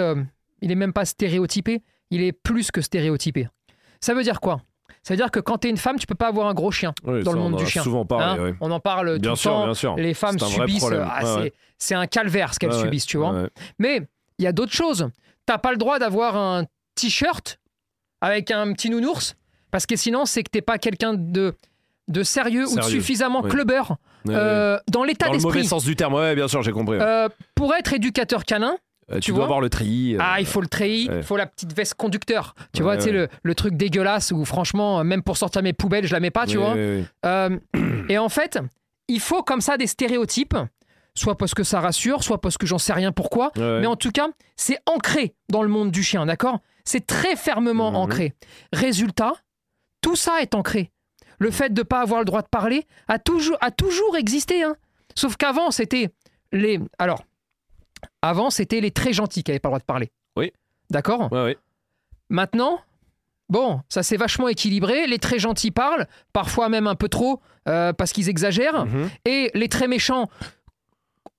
[0.62, 1.81] il est même pas stéréotypé.
[2.12, 3.47] Il est plus que stéréotypé.
[4.01, 4.62] Ça veut dire quoi?
[5.03, 6.71] Ça veut dire que quand tu es une femme, tu peux pas avoir un gros
[6.71, 6.93] chien.
[7.05, 7.83] Oui, Dans le monde du chien.
[7.83, 8.57] souvent parlé hein?
[8.59, 9.63] On en parle bien tout sûr le temps.
[9.65, 10.83] bien sûr Les femmes subissent.
[10.91, 12.81] ah, Ouais, c'est- un calvaire ce qu'elles ouais.
[12.81, 13.47] subissent, tu vois.
[13.77, 14.01] Mais
[14.39, 15.07] il y a d'autres choses.
[15.45, 17.59] T'as pas le droit d'avoir un t-shirt
[18.21, 19.36] avec un petit nounours
[19.71, 21.55] parce que sinon c'est que t'es pas quelqu'un de
[22.08, 23.49] de sérieux, ou de suffisamment oui.
[23.51, 25.69] clubbeur Ouais, euh, dans l'état dans le mauvais d'esprit.
[25.69, 27.03] sens du terme ouais bien sûr j'ai compris ouais.
[27.03, 28.75] Euh, pour être éducateur canin,
[29.12, 31.21] Euh, tu, tu dois avoir le tri ah, il faut le treillis, il ouais.
[31.23, 32.53] faut la petite veste conducteur.
[32.73, 36.05] Tu vois, tu sais, le, le truc dégueulasse où franchement, même pour sortir mes poubelles,
[36.05, 36.75] je la mets pas, tu vois.
[38.10, 38.60] et en fait,
[39.08, 40.55] il faut comme ça des stéréotypes,
[41.15, 43.51] soit parce que ça rassure, soit parce que j'en sais rien pourquoi.
[43.58, 46.60] Mais en tout cas, c'est ancré dans le monde du chien, d'accord?
[46.91, 47.97] C'est très fermement Mhm.
[47.97, 48.34] ancré.
[48.73, 49.34] Résultat,
[50.02, 50.89] tout ça est ancré.
[51.38, 54.63] Le fait de ne pas avoir le droit de parler a toujours, a toujours existé.
[54.63, 54.75] Hein.
[55.13, 56.10] Sauf qu'avant, c'était
[56.52, 56.80] les.
[56.97, 57.23] Alors,
[58.23, 60.10] avant, c'était les très gentils qui n'avaient pas le droit de parler.
[60.36, 60.52] Oui.
[60.89, 61.32] D'accord?
[61.32, 61.58] Ouais, ouais.
[62.30, 62.82] Maintenant,
[63.49, 65.06] bon, ça s'est vachement équilibré.
[65.06, 68.88] Les très gentils parlent, parfois même un peu trop, euh, parce qu'ils exagèrent.
[68.88, 69.10] Mhm.
[69.25, 70.28] Et les très méchants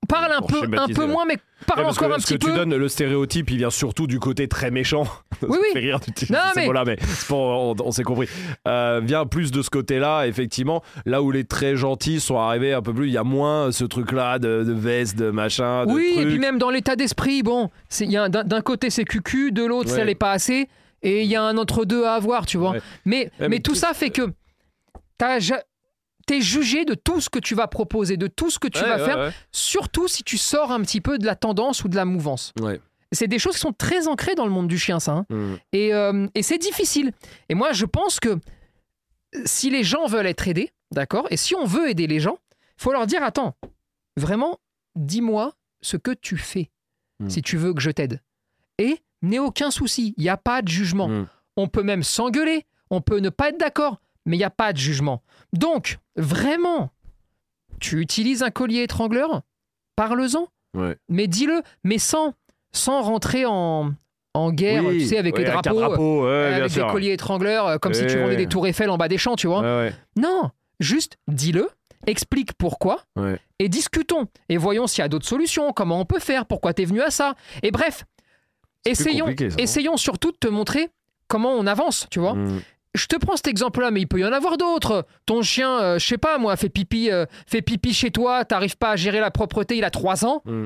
[0.07, 2.33] parlent un peu, un peu moins, mais parlent Ouais, parce encore que un ce petit
[2.33, 2.51] que peu.
[2.51, 5.03] tu donnes, le stéréotype, il vient surtout du côté très méchant.
[5.43, 5.67] Oui, oui.
[5.73, 8.27] fait rire d'utiliser mais- mots-là, mais pour- on, on s'est compris.
[8.67, 10.83] Euh, vient plus de ce côté-là, effectivement.
[11.05, 13.83] Là où les très gentils sont arrivés un peu plus, il y a moins ce
[13.85, 17.71] truc-là de, de veste, de machin, de Oui, et puis même dans l'état d'esprit, bon,
[17.89, 19.95] c'est- il y a un- d'un d'un côté c'est cucu, de l'autre Ouais.
[19.97, 20.69] ça l'est pas assez,
[21.01, 22.71] et il y a un entre-deux à avoir, tu vois.
[22.71, 22.81] Ouais.
[23.05, 24.31] Mais, Ouais, mais, mais tout tout- ça fait que
[25.17, 25.39] t'as
[26.21, 28.79] ja- t'es jugé de tout ce que tu vas proposer, de tout ce que tu
[28.81, 29.31] Ouais, vas ouais, faire, ouais.
[29.51, 32.53] surtout si tu sors un petit peu de la tendance ou de la mouvance.
[33.13, 35.11] C'est des choses qui sont très ancrées dans le monde du chien, ça.
[35.11, 35.25] hein.
[35.29, 35.53] Mm.
[35.73, 37.11] Et, euh, et c'est difficile.
[37.49, 38.37] Et moi, je pense que
[39.45, 42.37] si les gens veulent être aidés, d'accord, et si on veut aider les gens,
[42.79, 43.55] il faut leur dire attends,
[44.17, 44.59] vraiment,
[44.95, 46.69] dis-moi ce que tu fais
[47.19, 47.29] Mm.
[47.29, 48.19] si tu veux que je t'aide.
[48.79, 51.07] Et n'aie aucun souci, il n'y a pas de jugement.
[51.07, 51.27] Mm.
[51.57, 54.73] On peut même s'engueuler, on peut ne pas être d'accord, mais il n'y a pas
[54.73, 55.21] de jugement.
[55.53, 56.89] Donc, vraiment,
[57.79, 59.41] tu utilises un collier étrangleur,
[59.95, 60.95] parle-en, Ouais.
[61.09, 62.33] mais dis-le, mais sans,
[62.71, 63.91] sans rentrer en,
[64.33, 66.87] en guerre, Oui, tu sais, avec ouais, les drapeaux, drapeau, ouais, euh, avec des sûr.
[66.87, 69.47] colliers étrangleurs, euh, comme si tu vendais des tours Eiffel en bas des champs, tu
[69.47, 69.61] vois.
[69.61, 69.93] Ouais.
[70.15, 71.69] Non, juste dis-le,
[72.07, 73.37] explique pourquoi, Ouais.
[73.59, 74.27] et discutons.
[74.47, 77.01] Et voyons s'il y a d'autres solutions, comment on peut faire, pourquoi tu es venu
[77.01, 77.35] à ça.
[77.63, 78.05] Et bref,
[78.85, 80.89] essayons, ça, essayons surtout de te montrer
[81.27, 82.35] comment on avance, tu vois.
[82.35, 82.61] Mm.
[82.93, 85.05] Je te prends cet exemple-là, mais il peut y en avoir d'autres.
[85.25, 88.77] Ton chien, euh, je sais pas moi, fait pipi, euh, fait pipi chez toi, t'arrives
[88.77, 90.41] pas à gérer la propreté, il a 3 ans.
[90.45, 90.65] Mm.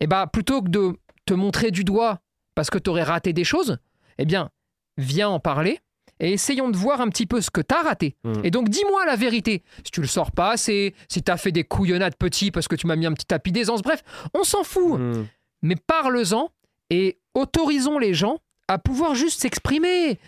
[0.00, 0.92] Et bah plutôt que de
[1.26, 2.20] te montrer du doigt
[2.54, 3.78] parce que t'aurais raté des choses,
[4.18, 4.50] eh bien,
[4.96, 5.80] viens en parler
[6.20, 8.14] et essayons de voir un petit peu ce que t'as raté.
[8.22, 8.32] Mm.
[8.44, 9.64] Et donc dis-moi la vérité.
[9.84, 12.86] Si tu le sors pas assez, si t'as fait des couillonnades petits parce que tu
[12.86, 15.26] m'as mis un petit tapis d'aisance, bref, on s'en fout Mm.
[15.62, 16.50] mais parle-en
[16.90, 20.18] et autorisons les gens à pouvoir juste s'exprimer.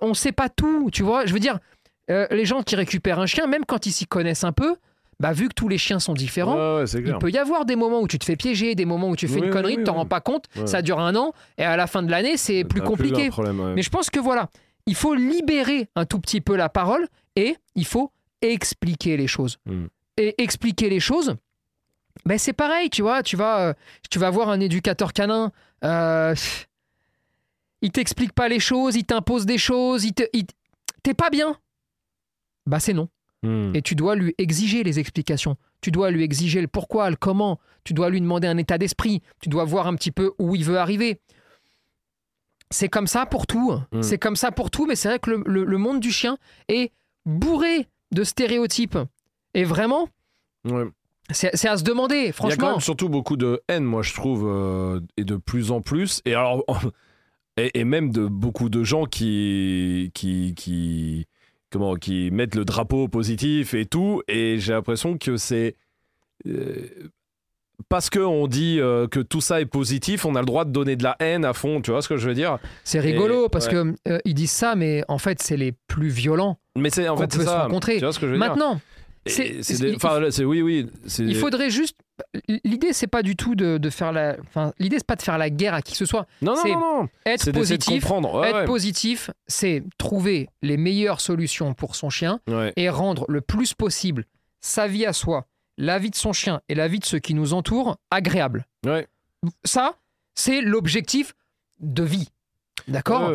[0.00, 1.26] On ne sait pas tout, tu vois.
[1.26, 1.58] Je veux dire,
[2.10, 4.76] euh, les gens qui récupèrent un chien, même quand ils s'y connaissent un peu,
[5.20, 7.64] bah, vu que tous les chiens sont différents, Ouais, ouais, c'est il peut y avoir
[7.64, 9.74] des moments où tu te fais piéger, des moments où tu fais Oui, une connerie,
[9.74, 9.98] oui, tu t'en oui.
[9.98, 12.80] rends pas compte, ça dure un an, et à la fin de l'année, c'est plus
[12.80, 13.26] compliqué.
[13.26, 13.74] un problème, ouais.
[13.74, 14.48] Mais je pense que voilà,
[14.86, 19.58] il faut libérer un tout petit peu la parole et il faut expliquer les choses.
[19.66, 19.84] Mm.
[20.18, 21.36] Et expliquer les choses,
[22.26, 23.74] ben c'est pareil, tu vois, tu vas, euh,
[24.10, 25.52] tu vas voir un éducateur canin,
[25.84, 26.34] euh,
[27.82, 30.46] il t'explique pas les choses, il t'impose des choses, il te, il-
[31.02, 31.56] t'es pas bien.
[32.66, 33.08] Bah c'est non.
[33.42, 33.72] Mm.
[33.74, 35.56] Et tu dois lui exiger les explications.
[35.80, 37.58] Tu dois lui exiger le pourquoi, le comment.
[37.84, 39.20] Tu dois lui demander un état d'esprit.
[39.40, 41.20] Tu dois voir un petit peu où il veut arriver.
[42.70, 43.72] C'est comme ça pour tout.
[43.92, 44.02] Mm.
[44.02, 46.38] C'est comme ça pour tout, mais c'est vrai que le, le- le monde du chien
[46.68, 46.92] est
[47.26, 48.98] bourré de stéréotypes.
[49.54, 50.08] Et vraiment,
[50.64, 50.84] Ouais.
[51.30, 52.70] c'est à se demander, Il y a quand franchement.
[52.72, 56.22] même surtout beaucoup de haine, moi, je trouve, euh, et de plus en plus.
[56.24, 56.64] Et alors,
[57.56, 61.26] et, et même de beaucoup de gens qui, qui, qui,
[61.70, 64.22] comment, qui mettent le drapeau positif et tout.
[64.28, 65.76] Et j'ai l'impression que c'est
[66.46, 66.86] euh,
[67.88, 70.70] parce que on dit euh, que tout ça est positif, on a le droit de
[70.70, 71.80] donner de la haine à fond.
[71.80, 72.58] Tu vois ce que je veux dire?
[72.84, 73.72] C'est rigolo Et- parce ouais.
[73.72, 76.58] que euh, disent ça, mais en fait, c'est les plus violents.
[76.76, 77.64] Mais c'est en Qu'on fait se ça.
[77.64, 77.94] rencontrer.
[77.94, 78.48] Tu vois ce que je veux dire?
[78.48, 78.80] Maintenant,
[79.26, 80.86] c'est- c'est c'est- des- oui, oui.
[81.06, 81.96] c'est- il faudrait juste.
[82.64, 84.36] L'idée, c'est pas du tout de, de faire la.
[84.40, 86.26] Enfin, l'idée, c'est pas de faire la guerre à qui que ce soit.
[86.40, 87.08] Non, non, c'est- non, non.
[87.26, 88.40] Être C'est positif, comprendre.
[88.40, 88.64] Ouais, être ouais.
[88.64, 92.72] positif, c'est trouver les meilleures solutions pour son chien Ouais.
[92.76, 94.24] et rendre le plus possible
[94.60, 95.46] sa vie à soi,
[95.78, 98.66] la vie de son chien et la vie de ceux qui nous entourent agréable.
[99.64, 99.96] Ça,
[100.34, 101.34] c'est l'objectif
[101.80, 102.28] de vie.
[102.88, 103.30] D'accord?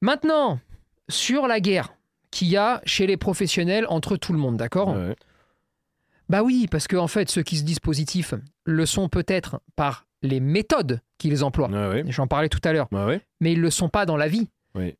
[0.00, 0.60] Maintenant,
[1.08, 1.92] sur la guerre
[2.30, 5.16] qu'il y a chez les professionnels entre tout le monde, d'accord Ouais.
[6.28, 10.04] Bah oui, parce qu'en en fait, ceux qui se disent positifs le sont peut-être par
[10.22, 11.68] les méthodes qu'ils emploient.
[11.70, 12.04] Ouais, ouais.
[12.08, 12.88] J'en parlais tout à l'heure.
[13.40, 14.48] Mais ils le sont pas dans la vie.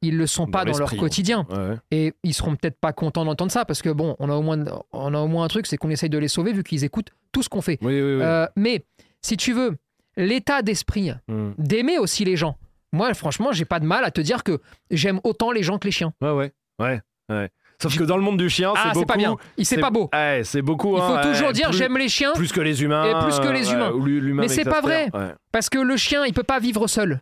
[0.02, 1.46] Ils le sont pas Dans leur quotidien.
[1.90, 4.64] Et ils seront peut-être pas contents d'entendre ça parce que bon, on a au moins,
[4.92, 7.10] on a au moins un truc, c'est qu'on essaye de les sauver vu qu'ils écoutent
[7.30, 7.78] tout ce qu'on fait.
[7.82, 8.22] Oui, oui, oui.
[8.22, 8.84] Euh, mais
[9.22, 9.76] si tu veux,
[10.16, 11.50] l'état d'esprit Mm.
[11.58, 12.56] d'aimer aussi les gens.
[12.92, 14.60] Moi, franchement, j'ai pas de mal à te dire que
[14.90, 16.12] j'aime autant les gens que les chiens.
[16.22, 16.52] Ouais, ouais.
[16.80, 17.50] Ouais, ouais.
[17.80, 19.06] Sauf que dans le monde du chien, ah, c'est beaucoup.
[19.06, 19.36] pas bien.
[19.56, 20.10] Il c'est pas beau.
[20.12, 20.96] Ouais, c'est beaucoup.
[20.96, 23.04] Il faut hein, toujours ouais, dire j'aime les chiens Plus que les humains.
[23.04, 24.42] Et plus que les ouais, humains.
[24.42, 24.80] Mais c'est pas.
[24.82, 25.08] Ouais.
[25.52, 27.20] parce que le chien, il peut pas vivre seul.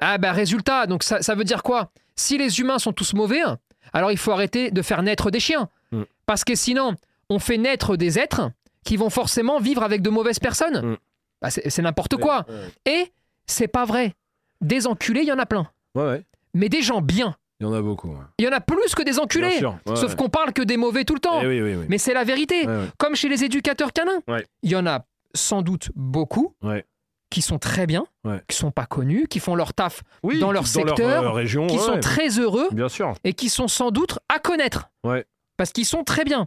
[0.00, 1.90] Ah bah résultat, donc ça, ça veut dire quoi?
[2.14, 3.42] Si les humains sont tous mauvais,
[3.92, 5.68] alors il faut arrêter de faire naître des chiens.
[5.90, 6.02] Mm.
[6.24, 6.94] Parce que sinon,
[7.28, 8.50] on fait naître des êtres
[8.84, 10.92] qui vont forcément vivre avec de mauvaises personnes.
[10.92, 10.96] Mm.
[11.42, 12.46] Bah, c'est n'importe quoi.
[12.86, 13.12] Et
[13.46, 14.14] c'est pas vrai.
[14.60, 15.68] Des enculés, il y en a plein.
[16.54, 18.08] Mais des gens bien, Il y en a beaucoup.
[18.08, 18.14] ouais.
[18.38, 19.58] il y en a plus que des enculés.
[19.58, 19.76] sûr.
[19.86, 20.16] Ouais, Sauf ouais.
[20.16, 21.40] qu'on parle que des mauvais tout le temps.
[21.42, 21.86] Eh oui, oui, oui.
[21.88, 22.66] Mais c'est la vérité.
[22.98, 24.20] Comme chez les éducateurs canins.
[24.62, 26.54] Il y en a sans doute beaucoup
[27.30, 28.06] qui sont très bien,
[28.48, 31.78] qui sont pas connus, qui font leur taf Oui, dans leur secteur, euh, région, qui
[31.78, 33.12] sont très heureux Bien sûr.
[33.24, 34.88] et qui sont sans doute à connaître.
[35.56, 36.46] Parce qu'ils sont très bien.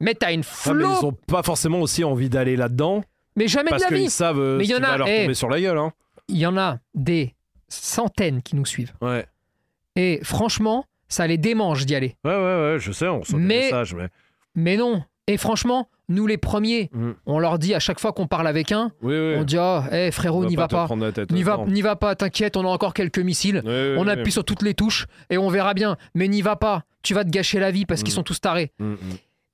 [0.00, 3.04] Mais t'as une Ah, mais flot, ils ont pas forcément aussi envie d'aller là-dedans
[3.36, 4.00] mais jamais de la vie.
[4.02, 5.32] qu'ils savent euh, Mais il ce y en a- leur eh.
[5.32, 5.78] sur la gueule.
[5.78, 5.92] Hein.
[6.28, 7.34] Il y en a des
[7.68, 8.92] centaines qui nous suivent.
[9.00, 9.24] Ouais.
[9.96, 12.16] Et franchement, ça les démange d'y aller.
[12.24, 13.94] ouais, ouais, ouais, je sais, on reçoit Mais- des messages.
[13.94, 14.08] Mais...
[14.54, 15.02] Mais non.
[15.28, 17.10] Et franchement, nous les premiers, Mm.
[17.26, 19.34] on leur dit à chaque fois qu'on parle avec un, Oui, oui.
[19.38, 20.88] on dit ah, eh, frérot, n'y va pas.
[21.30, 23.62] N'y va, n'y va pas, t'inquiète, on a encore quelques missiles.
[23.64, 25.96] Oui, On appuie sur toutes les touches et on verra bien.
[26.14, 28.16] Mais n'y va pas, tu vas te gâcher la vie parce qu'ils Mm.
[28.16, 28.72] sont tous tarés.
[28.80, 28.94] Mm.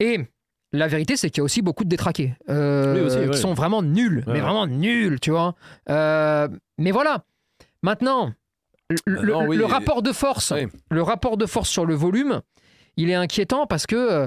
[0.00, 0.20] Et
[0.72, 3.36] la vérité, c'est qu'il y a aussi beaucoup de détraqués euh, aussi, qui ouais.
[3.36, 5.54] sont vraiment nuls, Ouais, mais vraiment nuls, tu vois.
[5.90, 6.48] Euh,
[6.78, 7.24] mais voilà.
[7.82, 8.32] Maintenant,
[8.90, 10.66] le, le- Maintenant, oui, le et- rapport de force, Oui.
[10.90, 12.40] le rapport de force sur le volume,
[12.96, 14.26] il est inquiétant parce que euh,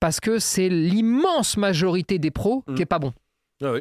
[0.00, 2.74] parce que c'est l'immense majorité des pros Mm.
[2.74, 3.12] qui est pas bon.
[3.62, 3.80] Ah oui.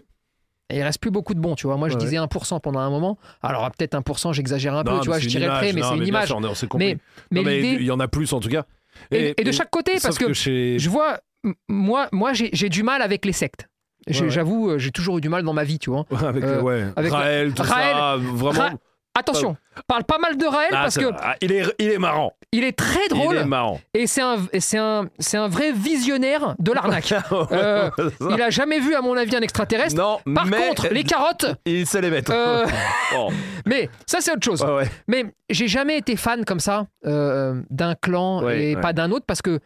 [0.69, 1.75] Et il reste plus beaucoup de bons, tu vois.
[1.75, 3.17] Moi, je Ouais, disais 1% pendant un moment.
[3.41, 5.73] Alors, peut-être 1%, j'exagère un peu, tu vois, je tirais image.
[5.73, 6.33] mais c'est une image.
[6.79, 6.97] Mais,
[7.31, 8.63] il y en a plus en tout cas.
[9.11, 11.19] Et, et de chaque côté, parce que, chez- je vois,
[11.67, 13.67] moi, moi j'ai du mal avec les sectes.
[14.07, 14.31] J'ai- Ouais, ouais.
[14.31, 16.05] J'avoue, euh, j'ai toujours eu du mal dans ma vie, tu vois.
[16.25, 16.85] avec, euh, ouais.
[16.95, 18.59] avec- Raël, tout Raël, ça, vraiment.
[18.59, 18.73] Ra-
[19.15, 19.55] Attention,
[19.87, 21.05] parle pas mal de Raël Ah, parce que.
[21.21, 22.33] Ah, il est, il est marrant.
[22.51, 23.79] il est très Il drôle est marrant.
[23.93, 27.13] et c'est un, et c'est un, c'est un vrai visionnaire de l'arnaque.
[27.51, 27.89] Euh,
[28.31, 29.95] il a jamais vu, à mon avis, un extraterrestre.
[29.95, 32.31] non, Par mais contre, les carottes, il sait les mettre.
[32.33, 32.65] euh,
[33.65, 34.61] mais ça c'est autre chose.
[34.63, 34.89] ouais, ouais.
[35.07, 39.25] Mais j'ai jamais été fan comme ça euh, d'un clan Ouais, et pas d'un autre
[39.27, 39.59] parce que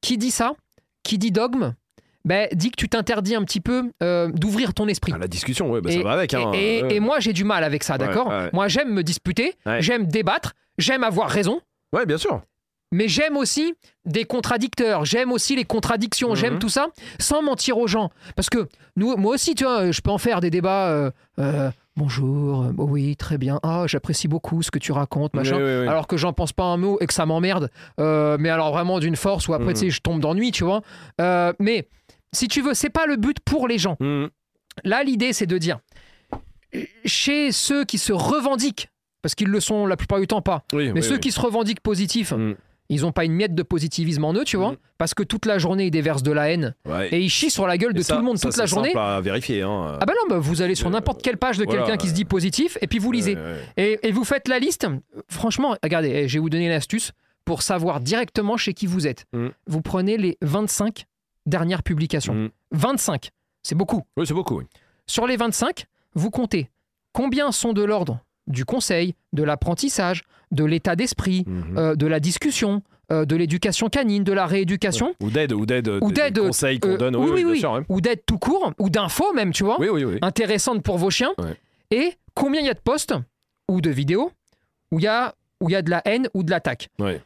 [0.00, 0.52] qui dit ça,
[1.02, 1.74] qui dit dogme,
[2.24, 5.12] ben, dit que tu t'interdis un petit peu euh, d'ouvrir ton esprit.
[5.14, 6.34] Ah, la discussion, ouais, bah, et, ça va avec.
[6.34, 6.52] Hein.
[6.54, 8.28] et- et- et moi j'ai du mal avec ça, d'accord?
[8.28, 8.50] ouais.
[8.52, 9.82] Moi j'aime me disputer, Ouais.
[9.82, 11.60] j'aime débattre, j'aime avoir raison,
[11.92, 12.40] Ouais, bien sûr.
[12.92, 16.36] mais j'aime aussi des contradicteurs, j'aime aussi les contradictions, Mhm.
[16.36, 18.10] j'aime tout ça sans mentir aux gens.
[18.36, 20.88] Parce que nous, moi aussi, tu vois, je peux en faire des débats.
[20.90, 23.60] euh, euh, Bonjour, euh, oui, très bien.
[23.62, 25.56] Ah, j'apprécie beaucoup ce que tu racontes, machin.
[25.58, 25.88] Oui, oui, oui.
[25.88, 27.70] Alors que j'en pense pas un mot et que ça m'emmerde.
[28.00, 29.74] Euh, mais alors vraiment d'une force où après, Mhm.
[29.74, 30.80] tu sais, je tombe d'ennui, tu vois.
[31.20, 31.86] Euh, mais
[32.32, 33.96] si tu veux, c'est pas le but pour les gens.
[34.00, 34.26] Mmh.
[34.84, 35.78] Là, l'idée, c'est de dire,
[37.04, 38.88] chez ceux qui se revendiquent,
[39.20, 41.20] parce qu'ils le sont la plupart du temps pas, Oui, mais oui, ceux oui.
[41.20, 42.54] qui se revendiquent positifs, Mm.
[42.88, 44.76] ils ont pas une miette de positivisme en eux, tu vois, Mm.
[44.98, 47.08] parce que toute la journée, ils déversent de la haine Ouais.
[47.12, 48.70] et ils chient sur la gueule de ça- tout le monde ça, toute la c'est
[48.70, 48.88] journée.
[48.92, 49.62] simple à vérifier.
[49.62, 49.98] Hein.
[50.00, 52.08] Ah bah non, bah vous allez sur Euh, n'importe quelle page de voilà, quelqu'un qui
[52.08, 53.36] se dit positif et puis vous lisez.
[53.36, 53.56] Ouais.
[53.76, 54.86] Et, et vous faites la liste.
[55.28, 57.12] Franchement, regardez, eh, je vais vous donner l'astuce
[57.44, 59.26] pour savoir directement chez qui vous êtes.
[59.34, 59.48] Mm.
[59.66, 61.04] Vous prenez les 25
[61.46, 62.34] dernières publications.
[62.34, 62.48] Mm.
[62.72, 63.30] 25,
[63.62, 64.02] c'est beaucoup.
[64.16, 64.58] Oui, c'est beaucoup.
[64.58, 64.64] Oui.
[65.06, 66.70] Sur les 25, vous comptez
[67.12, 71.78] combien sont de l'ordre du conseil, de l'apprentissage, de l'état d'esprit, Mhm.
[71.78, 75.88] euh, de la discussion, euh, de l'éducation canine, de la rééducation, Ou d'aide, ou d'aide,
[76.00, 77.16] Ou d'aide, conseils qu'on euh, donne.
[77.16, 80.18] oui, oui, sûr, ou d'aide tout court, ou d'infos même, tu vois, Oui, oui, oui.
[80.22, 81.56] intéressante pour vos chiens, Ouais.
[81.90, 83.14] et combien il y a de posts
[83.68, 84.30] ou de vidéos
[84.90, 86.88] où il y a, où il y a de la haine ou de l'attaque.
[86.98, 87.20] Ouais.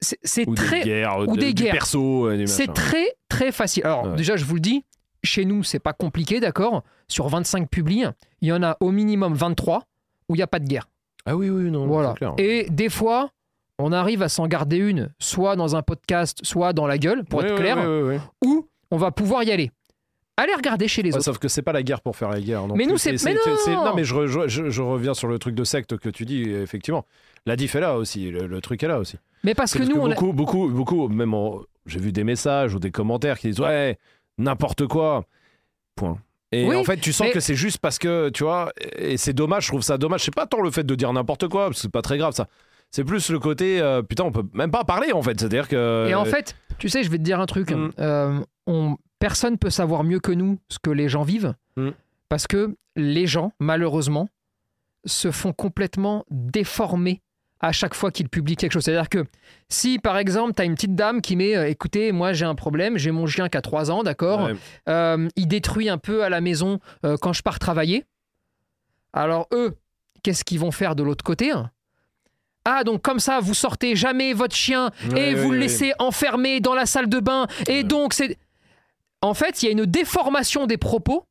[0.00, 1.72] C'est Ou très, des guerres, ou de- des guerres.
[1.72, 2.26] perso.
[2.28, 3.84] euh, c'est très, très facile.
[3.84, 4.16] Alors, Ouais.
[4.16, 4.84] déjà, je vous le dis,
[5.24, 8.04] chez nous, c'est pas compliqué, d'accord Sur 25 publis,
[8.40, 9.82] il y en a au minimum 23
[10.28, 10.88] où il n'y a pas de guerre.
[11.26, 12.12] Ah oui, oui, non, Voilà.
[12.12, 12.34] clair.
[12.38, 13.30] Et des fois,
[13.78, 17.40] on arrive à s'en garder une, soit dans un podcast, soit dans la gueule, pour
[17.40, 19.70] Ouais, être clair, ouais, où on va pouvoir y aller.
[20.40, 21.24] Allez regarder chez les Ouais, autres.
[21.24, 22.66] sauf que c'est pas la guerre pour faire la guerre.
[22.66, 22.92] non Mais plus.
[22.92, 25.64] nous, c'est- mais non Non, mais je, re- je- je reviens sur le truc de
[25.64, 27.04] secte que tu dis, effectivement.
[27.44, 29.16] La diff est là aussi, le, le truc est là aussi.
[29.44, 32.12] Mais parce que Parce nous, que on a- beaucoup, beaucoup, beaucoup, même en- j'ai vu
[32.12, 33.98] des messages ou des commentaires qui disent ouais,
[34.38, 35.24] n'importe quoi.
[35.96, 36.18] Point.
[36.52, 39.16] Et Oui, en fait, tu sens mais- que c'est juste parce que, tu vois, et
[39.16, 40.22] c'est dommage, je trouve ça dommage.
[40.24, 42.32] C'est pas tant le fait de dire n'importe quoi, parce que c'est pas très grave
[42.32, 42.46] ça.
[42.90, 45.38] C'est plus le côté, euh, putain, on peut même pas parler en fait.
[45.38, 46.06] C'est-à-dire que.
[46.08, 47.70] Et en fait, tu sais, je vais te dire un truc.
[47.70, 47.90] Mm.
[47.98, 51.90] Euh, on, personne peut savoir mieux que nous ce que les gens vivent, Mm.
[52.28, 54.28] parce que les gens, malheureusement,
[55.04, 57.22] se font complètement déformer
[57.60, 58.84] à chaque fois qu'ils publient quelque chose.
[58.84, 59.24] C'est-à-dire que
[59.68, 62.54] si, par exemple, tu as une petite dame qui met euh, écoutez, moi j'ai un
[62.54, 64.54] problème, j'ai mon chien qui a 3 ans, d'accord Ouais.
[64.88, 68.04] Euh, Il détruit un peu à la maison euh, quand je pars travailler.
[69.12, 69.76] Alors, eux,
[70.22, 71.70] qu'est-ce qu'ils vont faire de l'autre côté hein?
[72.64, 75.92] Ah, donc comme ça, vous sortez jamais votre chien et Ouais, vous ouais, le laissez
[75.98, 77.46] enfermé dans la salle de bain.
[77.66, 78.36] Et donc, c'est.
[79.20, 81.24] En fait, il y a une déformation des propos.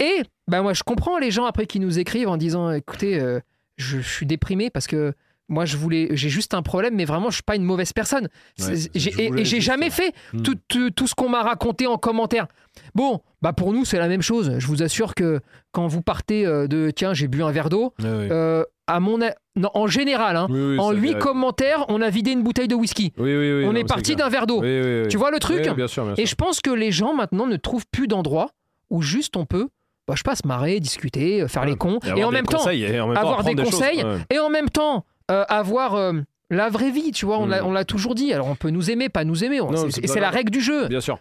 [0.00, 3.40] Et ben moi, je comprends les gens après qui nous écrivent en disant écoutez, euh,
[3.76, 5.12] je, je suis déprimé parce que
[5.48, 8.28] moi, je voulais, j'ai juste un problème, mais vraiment, je suis pas une mauvaise personne.
[8.58, 9.96] Ouais, et- j'ai jamais ça.
[10.02, 10.42] fait Mm.
[10.42, 12.48] tout, tout- tout ce qu'on m'a raconté en commentaire.
[12.96, 14.56] Bon, bah pour nous, c'est la même chose.
[14.58, 15.40] Je vous assure que
[15.72, 19.34] quand vous partez euh, de tiens, j'ai bu un verre d'eau, euh, à mon a-
[19.56, 21.20] non, en général, hein, Oui, oui, en c'est huit vrai.
[21.20, 23.12] commentaires, on a vidé une bouteille de whisky.
[23.18, 24.62] Oui, on non, est parti d'un verre d'eau.
[25.08, 27.46] Tu vois le truc Oui, bien sûr, bien Et je pense que les gens maintenant
[27.46, 28.50] ne trouvent plus d'endroit
[28.90, 29.68] où juste on peut,
[30.06, 31.70] bah, je sais pas, se marrer, discuter, euh, faire Ouais.
[31.70, 33.70] les cons, et, en même temps, conseils, et en même temps avoir des choses.
[33.72, 34.04] conseils.
[34.04, 34.18] Ouais.
[34.30, 36.12] et en même temps, euh, avoir euh,
[36.50, 37.38] la vraie vie, tu vois.
[37.38, 37.50] On Mm.
[37.50, 38.32] l'a- on l'a toujours dit.
[38.32, 39.58] Alors on peut nous aimer, pas nous aimer.
[39.90, 40.86] c'est- la règle du jeu.
[40.86, 41.18] Bien sûr.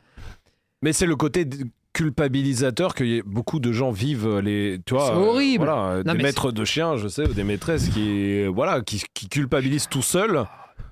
[0.84, 1.48] Mais c'est le côté
[1.96, 5.66] culpabilisateur que beaucoup de gens vivent les tu vois C'est euh, horrible.
[5.66, 9.04] voilà, Non, des mais maîtres de chiens je sais ou des maîtresses qui voilà qui,
[9.14, 10.46] qui culpabilisent tout seuls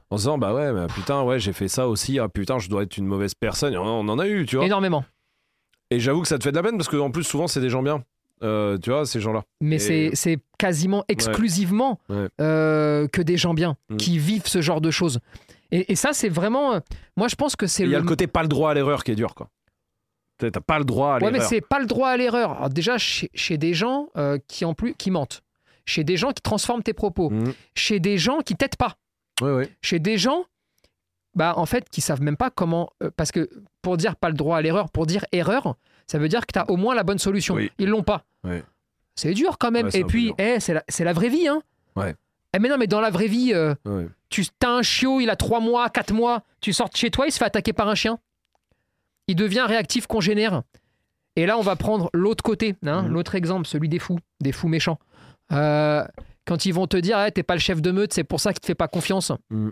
[0.10, 2.70] en se disant bah ouais bah, putain ouais j'ai fait ça aussi ah putain je
[2.70, 5.06] dois être une mauvaise personne on on en a eu tu vois Énormément.
[5.92, 7.62] Et j'avoue que ça te fait de la peine parce que en plus souvent c'est
[7.62, 8.04] des gens bien.
[8.42, 9.44] Euh, tu vois ces gens-là.
[9.62, 12.28] Mais Et- c'est c'est quasiment exclusivement Ouais.
[12.42, 13.98] euh, que des gens bien Mm.
[13.98, 15.20] qui vivent ce genre de choses.
[15.72, 16.82] Et, et ça, c'est vraiment.
[17.16, 19.04] Moi, je pense que c'est Il y a le côté pas le droit à l'erreur
[19.04, 19.48] qui est dur quoi.
[20.38, 21.48] T'as pas le droit à Ouais, mais l'erreur.
[21.50, 22.70] c'est pas le droit à l'erreur.
[22.70, 25.42] Déjà, chez, chez des gens euh, qui en plus qui mentent,
[25.86, 27.54] chez des gens qui transforment tes propos, Mhm.
[27.76, 28.96] chez des gens qui t'aident pas,
[29.42, 29.70] Ouais, ouais.
[29.82, 30.46] chez des gens,
[31.36, 32.92] bah en fait, qui savent même pas comment.
[33.02, 33.50] euh, parce que
[33.82, 35.76] pour dire pas le droit à l'erreur, pour dire erreur,
[36.08, 37.56] ça veut dire que tu as au moins la bonne solution.
[37.56, 37.72] Oui.
[37.80, 38.24] Ils l'ont pas.
[38.44, 38.64] Ouais.
[39.16, 39.88] C'est dur quand même.
[39.88, 41.62] Ouais, Et puis, eh, c'est la, la vraie vie, hein.
[41.96, 42.16] Ouais.
[42.56, 44.08] Eh, mais non, mais dans la vraie vie, euh, ouais.
[44.30, 47.28] tu as un chiot, il a 3 mois, 4 mois, tu sors de chez toi,
[47.28, 48.20] il se fait attaquer par un chien.
[49.28, 50.64] Il devient réactif congénère.
[51.36, 53.08] Et là, on va prendre l'autre côté, hein, Mhm.
[53.14, 55.00] l'autre exemple, celui des fous, des fous méchants.
[55.52, 56.06] Euh,
[56.46, 58.52] quand ils vont te dire, Eh, t'es pas le chef de meute, c'est pour ça
[58.54, 59.32] qu'il te fait pas confiance.
[59.50, 59.72] Mhm.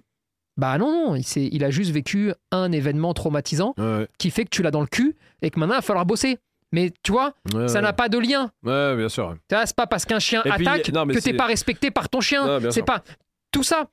[0.57, 1.23] Bah non, non, il,
[1.53, 4.87] il a juste vécu un événement traumatisant Ouais, qui fait que tu l'as dans le
[4.87, 6.39] cul et que maintenant, il va falloir bosser.
[6.73, 7.81] Mais tu vois, Ouais, ça ouais.
[7.81, 8.51] n'a pas de lien.
[8.63, 9.35] Ouais, bien sûr.
[9.49, 12.21] C'est pas parce qu'un chien Et puis, attaque non, que t'es pas respecté par ton
[12.21, 12.59] chien.
[12.71, 13.03] C'est pas
[13.51, 13.87] tout ça.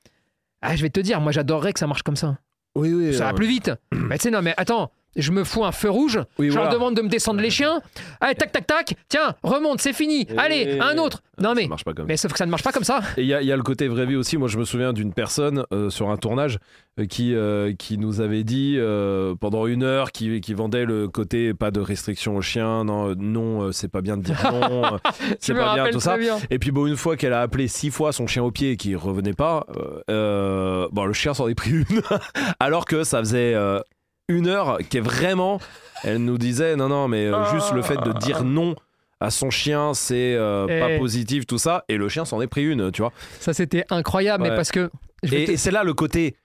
[0.61, 2.37] Ah, je vais te dire, moi j'adorerais que ça marche comme ça.
[2.75, 3.13] Oui, oui.
[3.13, 3.35] Ça va ouais.
[3.35, 3.71] plus vite.
[3.91, 6.69] mais tu sais, non, mais attends, je me fous un feu rouge, Oui, je voilà.
[6.69, 7.81] leur demande de me descendre les chiens.
[8.21, 10.21] Allez, tac, tac, tac, tiens, remonte, c'est fini.
[10.29, 11.21] Et- Allez, un autre.
[11.41, 12.99] Non, Ça mais, marche pas comme mais sauf que ça ne marche pas comme ça.
[13.17, 14.37] Et il y, a- il y a le côté vraie vie aussi.
[14.37, 16.59] Moi, je me souviens d'une personne euh, sur un tournage
[16.99, 21.07] euh, qui, euh, qui nous avait dit euh, pendant une heure qui, qui vendait le
[21.07, 24.99] côté pas de restriction aux chiens, non, non c'est pas bien de dire non,
[25.39, 26.17] c'est pas bien tout ça.
[26.17, 26.37] bien.
[26.49, 28.77] Et puis bon, une fois qu'elle a appelé six fois son chien au pied et
[28.77, 29.65] qu'il revenait pas,
[30.07, 32.01] bon, le chien s'en est pris une.
[32.59, 33.55] Alors que ça faisait
[34.29, 35.59] une heure qu'elle vraiment,
[36.05, 38.75] elle nous disait non, non, mais euh, juste le fait de dire non
[39.19, 41.83] à son chien, c'est euh, pas positif, tout ça.
[41.89, 43.11] Et le chien s'en est pris une, tu vois.
[43.41, 44.55] Ça, c'était incroyable, mais Ouais.
[44.55, 44.89] parce que.
[45.23, 46.35] je vais Et, te- et c'est là le côté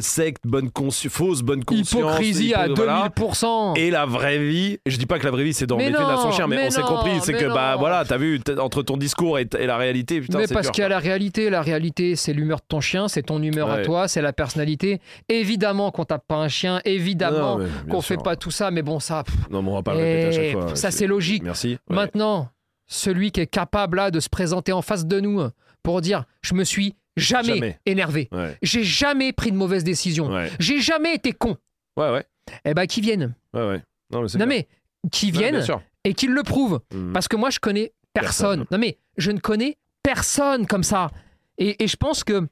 [0.00, 0.70] secte, bonne
[1.08, 2.00] fausse bonne conscience.
[2.00, 3.46] Hypocrisie à hypo- 2000%.
[3.46, 3.72] voilà.
[3.76, 6.16] Et la vraie vie, je dis pas que la vraie vie c'est Mais d'embêter à
[6.16, 7.80] son non, chien, mais, mais on s'est non, compris, c'est mais que bah non.
[7.80, 10.88] voilà, t'as vu entre ton discours et, la réalité, putain, mais parce qu'il y a
[10.88, 14.22] la réalité, la réalité, c'est l'humeur de ton chien, c'est ton humeur à toi, c'est
[14.22, 15.00] la personnalité.
[15.28, 18.82] Évidemment qu'on tape pas un chien, évidemment Non, mais qu'on fait pas tout ça, mais
[18.82, 20.76] bon, ça, pff, Non, mais on va pas le répéter à eh, chaque fois.
[20.76, 21.42] ça c'est logique.
[21.42, 21.78] Merci.
[21.88, 21.96] Ouais.
[21.96, 22.48] Maintenant,
[22.86, 25.42] celui qui est capable là de se présenter en face de nous
[25.82, 27.78] pour dire je me suis jamais, Jamais.
[27.86, 28.56] énervé, Ouais.
[28.62, 30.50] j'ai jamais pris de mauvaise décision, Ouais.
[30.58, 31.56] j'ai jamais été con.
[31.96, 32.24] Ouais, ouais.
[32.64, 33.34] Eh ben, qui viennent.
[33.54, 33.82] Ouais, ouais.
[34.10, 34.68] Non, mais Non mais
[35.10, 35.64] qui viennent
[36.04, 36.80] et qui le prouvent.
[36.94, 37.12] Mm.
[37.12, 38.60] Parce que moi, je connais personne.
[38.60, 38.66] Personne.
[38.70, 41.10] Non, mais je ne connais personne comme ça.
[41.58, 42.46] Et, et je pense que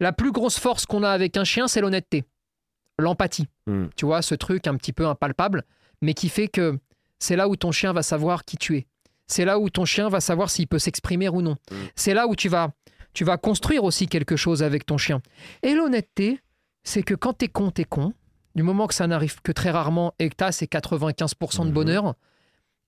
[0.00, 2.24] la plus grosse force qu'on a avec un chien, c'est l'honnêteté,
[2.98, 3.46] l'empathie.
[3.66, 3.86] Mm.
[3.96, 5.64] Tu vois, ce truc un petit peu impalpable,
[6.02, 6.78] mais qui fait que
[7.18, 8.86] c'est là où ton chien va savoir qui tu es.
[9.26, 11.56] C'est là où ton chien va savoir s'il peut s'exprimer ou non.
[11.70, 11.74] Mm.
[11.96, 12.70] C'est là où tu vas,
[13.18, 15.20] tu vas construire aussi quelque chose avec ton chien.
[15.64, 16.38] Et l'honnêteté,
[16.84, 18.12] c'est que quand t'es con, t'es con.
[18.54, 21.74] Du moment que ça n'arrive que très rarement et que t'as ces 95% de Mhm.
[21.74, 22.14] bonheur,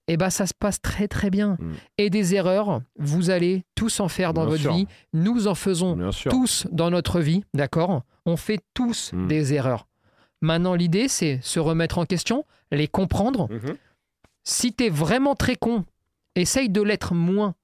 [0.06, 1.56] eh ben ça se passe très très bien.
[1.58, 1.74] Mhm.
[1.98, 4.72] Et des erreurs, vous allez tous en faire dans Bien votre sûr.
[4.72, 4.86] vie.
[5.12, 5.98] Nous en faisons
[6.30, 8.02] tous dans notre vie, d'accord?
[8.24, 9.26] On fait tous Mhm.
[9.26, 9.88] des erreurs.
[10.42, 13.48] Maintenant, l'idée, c'est se remettre en question, les comprendre.
[14.44, 15.84] Si t'es vraiment très con,
[16.36, 17.56] essaye de l'être moins.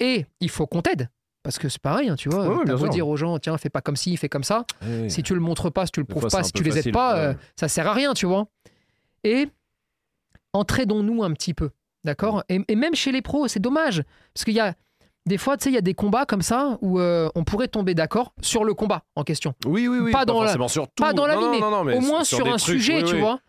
[0.00, 1.08] Et il faut qu'on t'aide.
[1.44, 2.48] Parce que c'est pareil, hein, tu vois.
[2.48, 4.64] Ouais, T'as beau dire aux gens, tiens, fais pas comme ci, fais comme ça.
[4.82, 5.08] Ouais.
[5.10, 7.16] Si tu le montres pas, si tu le prouves pas, si tu les aides pas,
[7.18, 8.46] euh, ça sert à rien, tu vois.
[9.24, 9.48] Et
[10.52, 11.70] entraidons-nous un petit peu,
[12.04, 12.42] d'accord?
[12.48, 14.02] Et, et même chez les pros, c'est dommage.
[14.32, 14.74] Parce qu'il y a
[15.26, 17.68] des fois, tu sais, il y a des combats comme ça où euh, on pourrait
[17.68, 19.54] tomber d'accord sur le combat en question.
[19.66, 20.12] Oui, oui, oui.
[20.12, 21.02] Pas dans la- sur tout.
[21.02, 22.76] Pas dans la Non, vie, non, mais, non, non, mais au moins sur, un trucs,
[22.76, 23.20] sujet, oui, tu oui.
[23.20, 23.40] vois.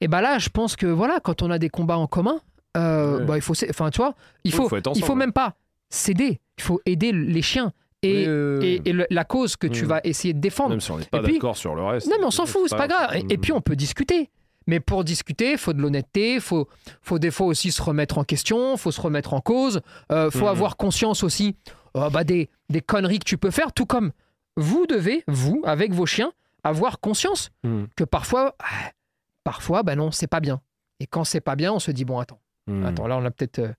[0.00, 2.40] Et bah là, je pense que voilà, quand on a des combats en commun,
[2.76, 5.54] euh, bah, il faut, enfin, tu vois, il faut, il faut même pas
[5.90, 6.40] céder.
[6.58, 8.66] Il faut aider les chiens et, Oui, oui, oui.
[8.84, 9.88] et, et le- la cause que tu Mm.
[9.88, 10.70] vas essayer de défendre.
[10.70, 12.06] Même si on n'est pas d'accord sur le reste.
[12.08, 13.10] Non, mais on s'en fout, c'est pas grave.
[13.16, 14.30] Et, et puis, on peut discuter.
[14.66, 16.68] Mais pour discuter, il faut de l'honnêteté, il faut,
[17.00, 19.80] faut des fois aussi se remettre en question, faut se remettre en cause,
[20.10, 20.46] il faut Mhm.
[20.48, 21.56] avoir conscience aussi
[21.96, 24.12] euh, bah, des, des conneries que tu peux faire, tout comme
[24.58, 26.32] vous devez, vous, avec vos chiens,
[26.64, 27.84] avoir conscience Mm.
[27.96, 28.90] que parfois, ah,
[29.42, 30.60] parfois, bah non, c'est pas bien.
[31.00, 32.84] Et quand c'est pas bien, on se dit, bon, attends, Mm.
[32.84, 33.72] attends, là, on a peut-être...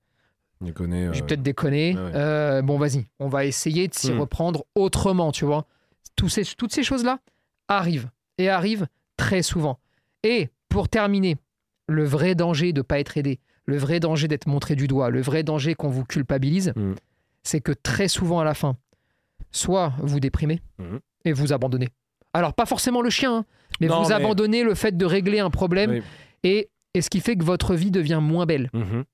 [0.65, 1.13] Je connais.
[1.13, 1.93] j'ai euh, peut-être déconné.
[1.95, 2.11] ouais.
[2.15, 4.19] Euh, bon, vas-y, on va essayer de s'y Hmm.
[4.21, 5.65] reprendre autrement, tu vois.
[6.27, 7.19] Ces, toutes ces choses-là
[7.69, 9.79] arrivent et arrivent très souvent.
[10.23, 11.37] Et pour terminer,
[11.87, 15.09] le vrai danger de ne pas être aidé, le vrai danger d'être montré du doigt,
[15.09, 16.93] le vrai danger qu'on vous culpabilise, Hmm.
[17.43, 18.75] c'est que très souvent à la fin,
[19.51, 20.99] soit vous déprimez Mhm.
[21.25, 21.87] et vous abandonnez.
[22.33, 23.45] Alors, pas forcément le chien, hein,
[23.79, 26.01] mais Non, vous mais- abandonnez le fait de régler un problème Oui.
[26.43, 28.69] et, et ce qui fait que votre vie devient moins belle.
[28.73, 29.05] Mhm.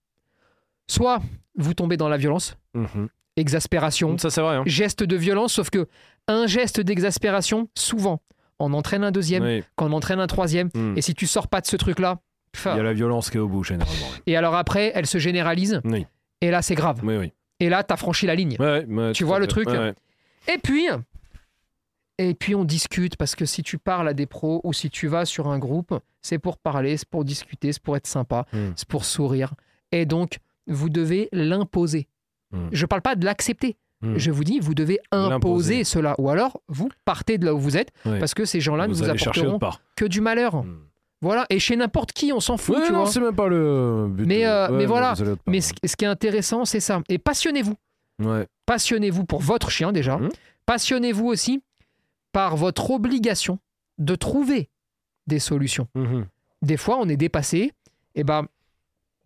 [0.87, 1.21] Soit
[1.55, 3.07] vous tombez dans la violence, Mhm.
[3.37, 4.55] exaspération, Ça, vrai.
[4.57, 4.63] hein.
[4.65, 5.87] geste de violence, sauf que
[6.27, 8.21] un geste d'exaspération, souvent,
[8.59, 9.63] en entraîne un deuxième, Oui.
[9.75, 10.69] qu'en entraîne un troisième.
[10.73, 10.97] Mm.
[10.97, 12.19] Et si tu sors pas de ce truc-là,
[12.63, 14.07] Il y a la violence qui est au bout, généralement.
[14.27, 15.81] Et alors après, elle se généralise.
[15.83, 16.07] Oui.
[16.39, 17.01] Et là, c'est grave.
[17.03, 17.33] Oui, oui.
[17.59, 18.55] Et là, t'as franchi la ligne.
[19.13, 19.67] Tu vois le truc.
[20.47, 20.87] Et puis,
[22.17, 25.07] et puis on discute parce que si tu parles à des pros ou si tu
[25.07, 28.57] vas sur un groupe, c'est pour parler, c'est pour discuter, c'est pour être sympa, Mm.
[28.77, 29.53] c'est pour sourire.
[29.91, 32.07] Et donc, vous devez l'imposer.
[32.51, 32.67] Mm.
[32.71, 33.77] Je parle pas de l'accepter.
[34.01, 34.17] Mm.
[34.17, 36.15] Je vous dis, vous devez imposer cela.
[36.17, 39.09] Ou alors, vous partez de là où vous êtes parce que ces gens-là ne Vous
[39.09, 39.59] apporteront
[39.95, 40.63] que du malheur.
[40.63, 40.77] Mm.
[41.21, 41.45] Voilà.
[41.49, 44.25] Et chez n'importe qui, on s'en fout, Ouais, tu non, c'est même pas le but.
[44.25, 45.15] Mais, euh, ouais, mais voilà.
[45.47, 47.01] Mais ce, ce qui est intéressant, c'est ça.
[47.09, 47.75] Et passionnez-vous.
[48.19, 48.45] Ouais.
[48.65, 50.19] Passionnez-vous pour votre chien déjà.
[50.65, 51.61] Passionnez-vous aussi
[52.31, 53.59] par votre obligation
[53.97, 54.69] de trouver
[55.27, 55.87] des solutions.
[55.95, 56.25] Mhm.
[56.61, 57.71] Des fois, on est dépassé.
[58.15, 58.47] Et ben,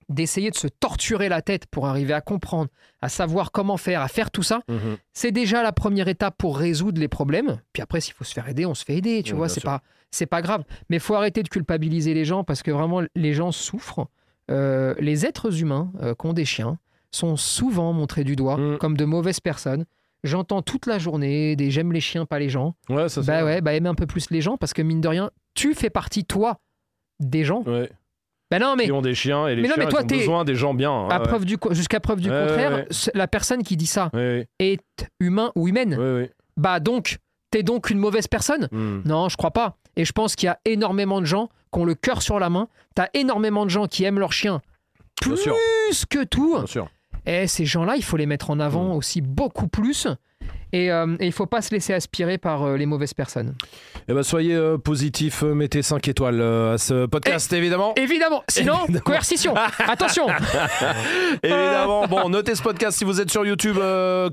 [0.09, 2.69] d'essayer de se torturer la tête pour arriver à comprendre,
[3.01, 4.97] à savoir comment faire, à faire tout ça, Mhm.
[5.13, 7.59] c'est déjà la première étape pour résoudre les problèmes.
[7.73, 9.21] Puis après, s'il faut se faire aider, on se fait aider.
[9.23, 9.81] Tu Oui, vois, c'est pas,
[10.11, 10.63] c'est pas grave.
[10.89, 14.07] Mais il faut arrêter de culpabiliser les gens parce que vraiment, les gens souffrent.
[14.51, 16.79] Euh, les êtres humains euh, qui ont des chiens
[17.11, 18.77] sont souvent montrés du doigt Mm.
[18.79, 19.85] comme de mauvaises personnes.
[20.23, 22.73] J'entends toute la journée des j'aime les chiens, pas les gens.
[22.89, 25.07] Ouais, ça Bah ouais, bah aimer un peu plus les gens parce que mine de
[25.07, 26.57] rien, tu fais partie, toi,
[27.19, 27.61] des gens.
[27.63, 27.89] Ouais.
[28.51, 30.05] Bah non, mais Qui ont des chiens et les Mais non, chiens mais toi, ont
[30.05, 31.07] besoin des gens bien.
[31.07, 32.87] à Ouais, preuve du co- jusqu'à preuve du Ouais, contraire, ouais.
[33.13, 34.09] la personne qui dit ça
[34.59, 34.81] est
[35.19, 35.97] humain ou humaine.
[36.57, 37.19] Bah donc,
[37.51, 38.67] t'es donc une mauvaise personne?
[38.71, 39.01] Mm.
[39.05, 39.77] Non, je crois pas.
[39.95, 42.49] Et je pense qu'il y a énormément de gens qui ont le cœur sur la
[42.49, 42.67] main.
[42.95, 44.61] T'as énormément de gens qui aiment leur chien
[45.25, 45.55] Bien sûr.
[45.87, 46.55] plus que tout.
[46.57, 46.87] Bien sûr.
[47.25, 48.97] Et ces gens-là, il faut les mettre en avant Mm.
[48.97, 50.07] aussi beaucoup plus.
[50.71, 53.55] Et, euh, et il faut pas se laisser aspirer par euh, les mauvaises personnes.
[54.07, 57.93] Eh ben, soyez euh, positifs, euh, mettez 5 étoiles à ce podcast, évidemment.
[57.95, 59.03] Évidemment, sinon, Évidemment.
[59.03, 59.53] coercition.
[59.87, 60.27] Attention.
[61.43, 63.77] Évidemment, bon, notez ce podcast si vous êtes sur YouTube,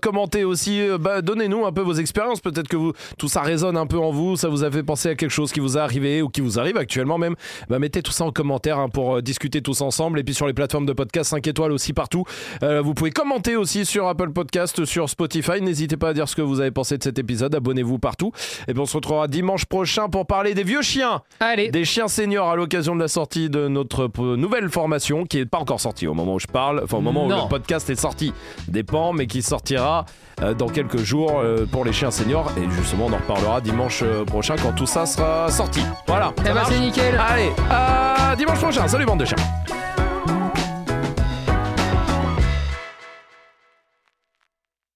[0.03, 2.41] commentez aussi, bah, donnez-nous un peu vos expériences.
[2.41, 5.11] Peut-être que vous, tout ça résonne un peu en vous, ça vous a fait penser
[5.11, 7.35] à quelque chose qui vous est arrivé ou qui vous arrive actuellement même.
[7.69, 10.19] Bah, mettez tout ça en commentaire hein, pour discuter tous ensemble.
[10.19, 12.25] Et puis sur les plateformes de podcast, 5 étoiles aussi partout.
[12.63, 15.61] Vous pouvez commenter aussi sur Apple Podcast, sur Spotify.
[15.61, 17.55] N'hésitez pas à dire ce que vous avez pensé de cet épisode.
[17.55, 18.33] Abonnez-vous partout.
[18.69, 21.23] Et puis on se retrouvera dimanche prochain pour parler des vieux chiens.
[21.41, 25.47] Allez, Des chiens seniors à l'occasion de la sortie de notre nouvelle formation qui n'est
[25.47, 27.97] pas encore sortie au moment où je parle, enfin au moment où le podcast est
[28.01, 28.33] sorti,
[28.69, 30.05] dépend, mais qui sortira
[30.43, 32.53] euh, dans quelques jours euh, pour les chiens seniors.
[32.59, 35.81] Et justement, on en reparlera dimanche euh, prochain quand tout ça sera sorti.
[36.07, 36.33] Voilà.
[36.41, 37.19] eh ben, c'est nickel.
[37.19, 38.87] Allez, à dimanche prochain.
[38.87, 39.37] Salut bande de chiens.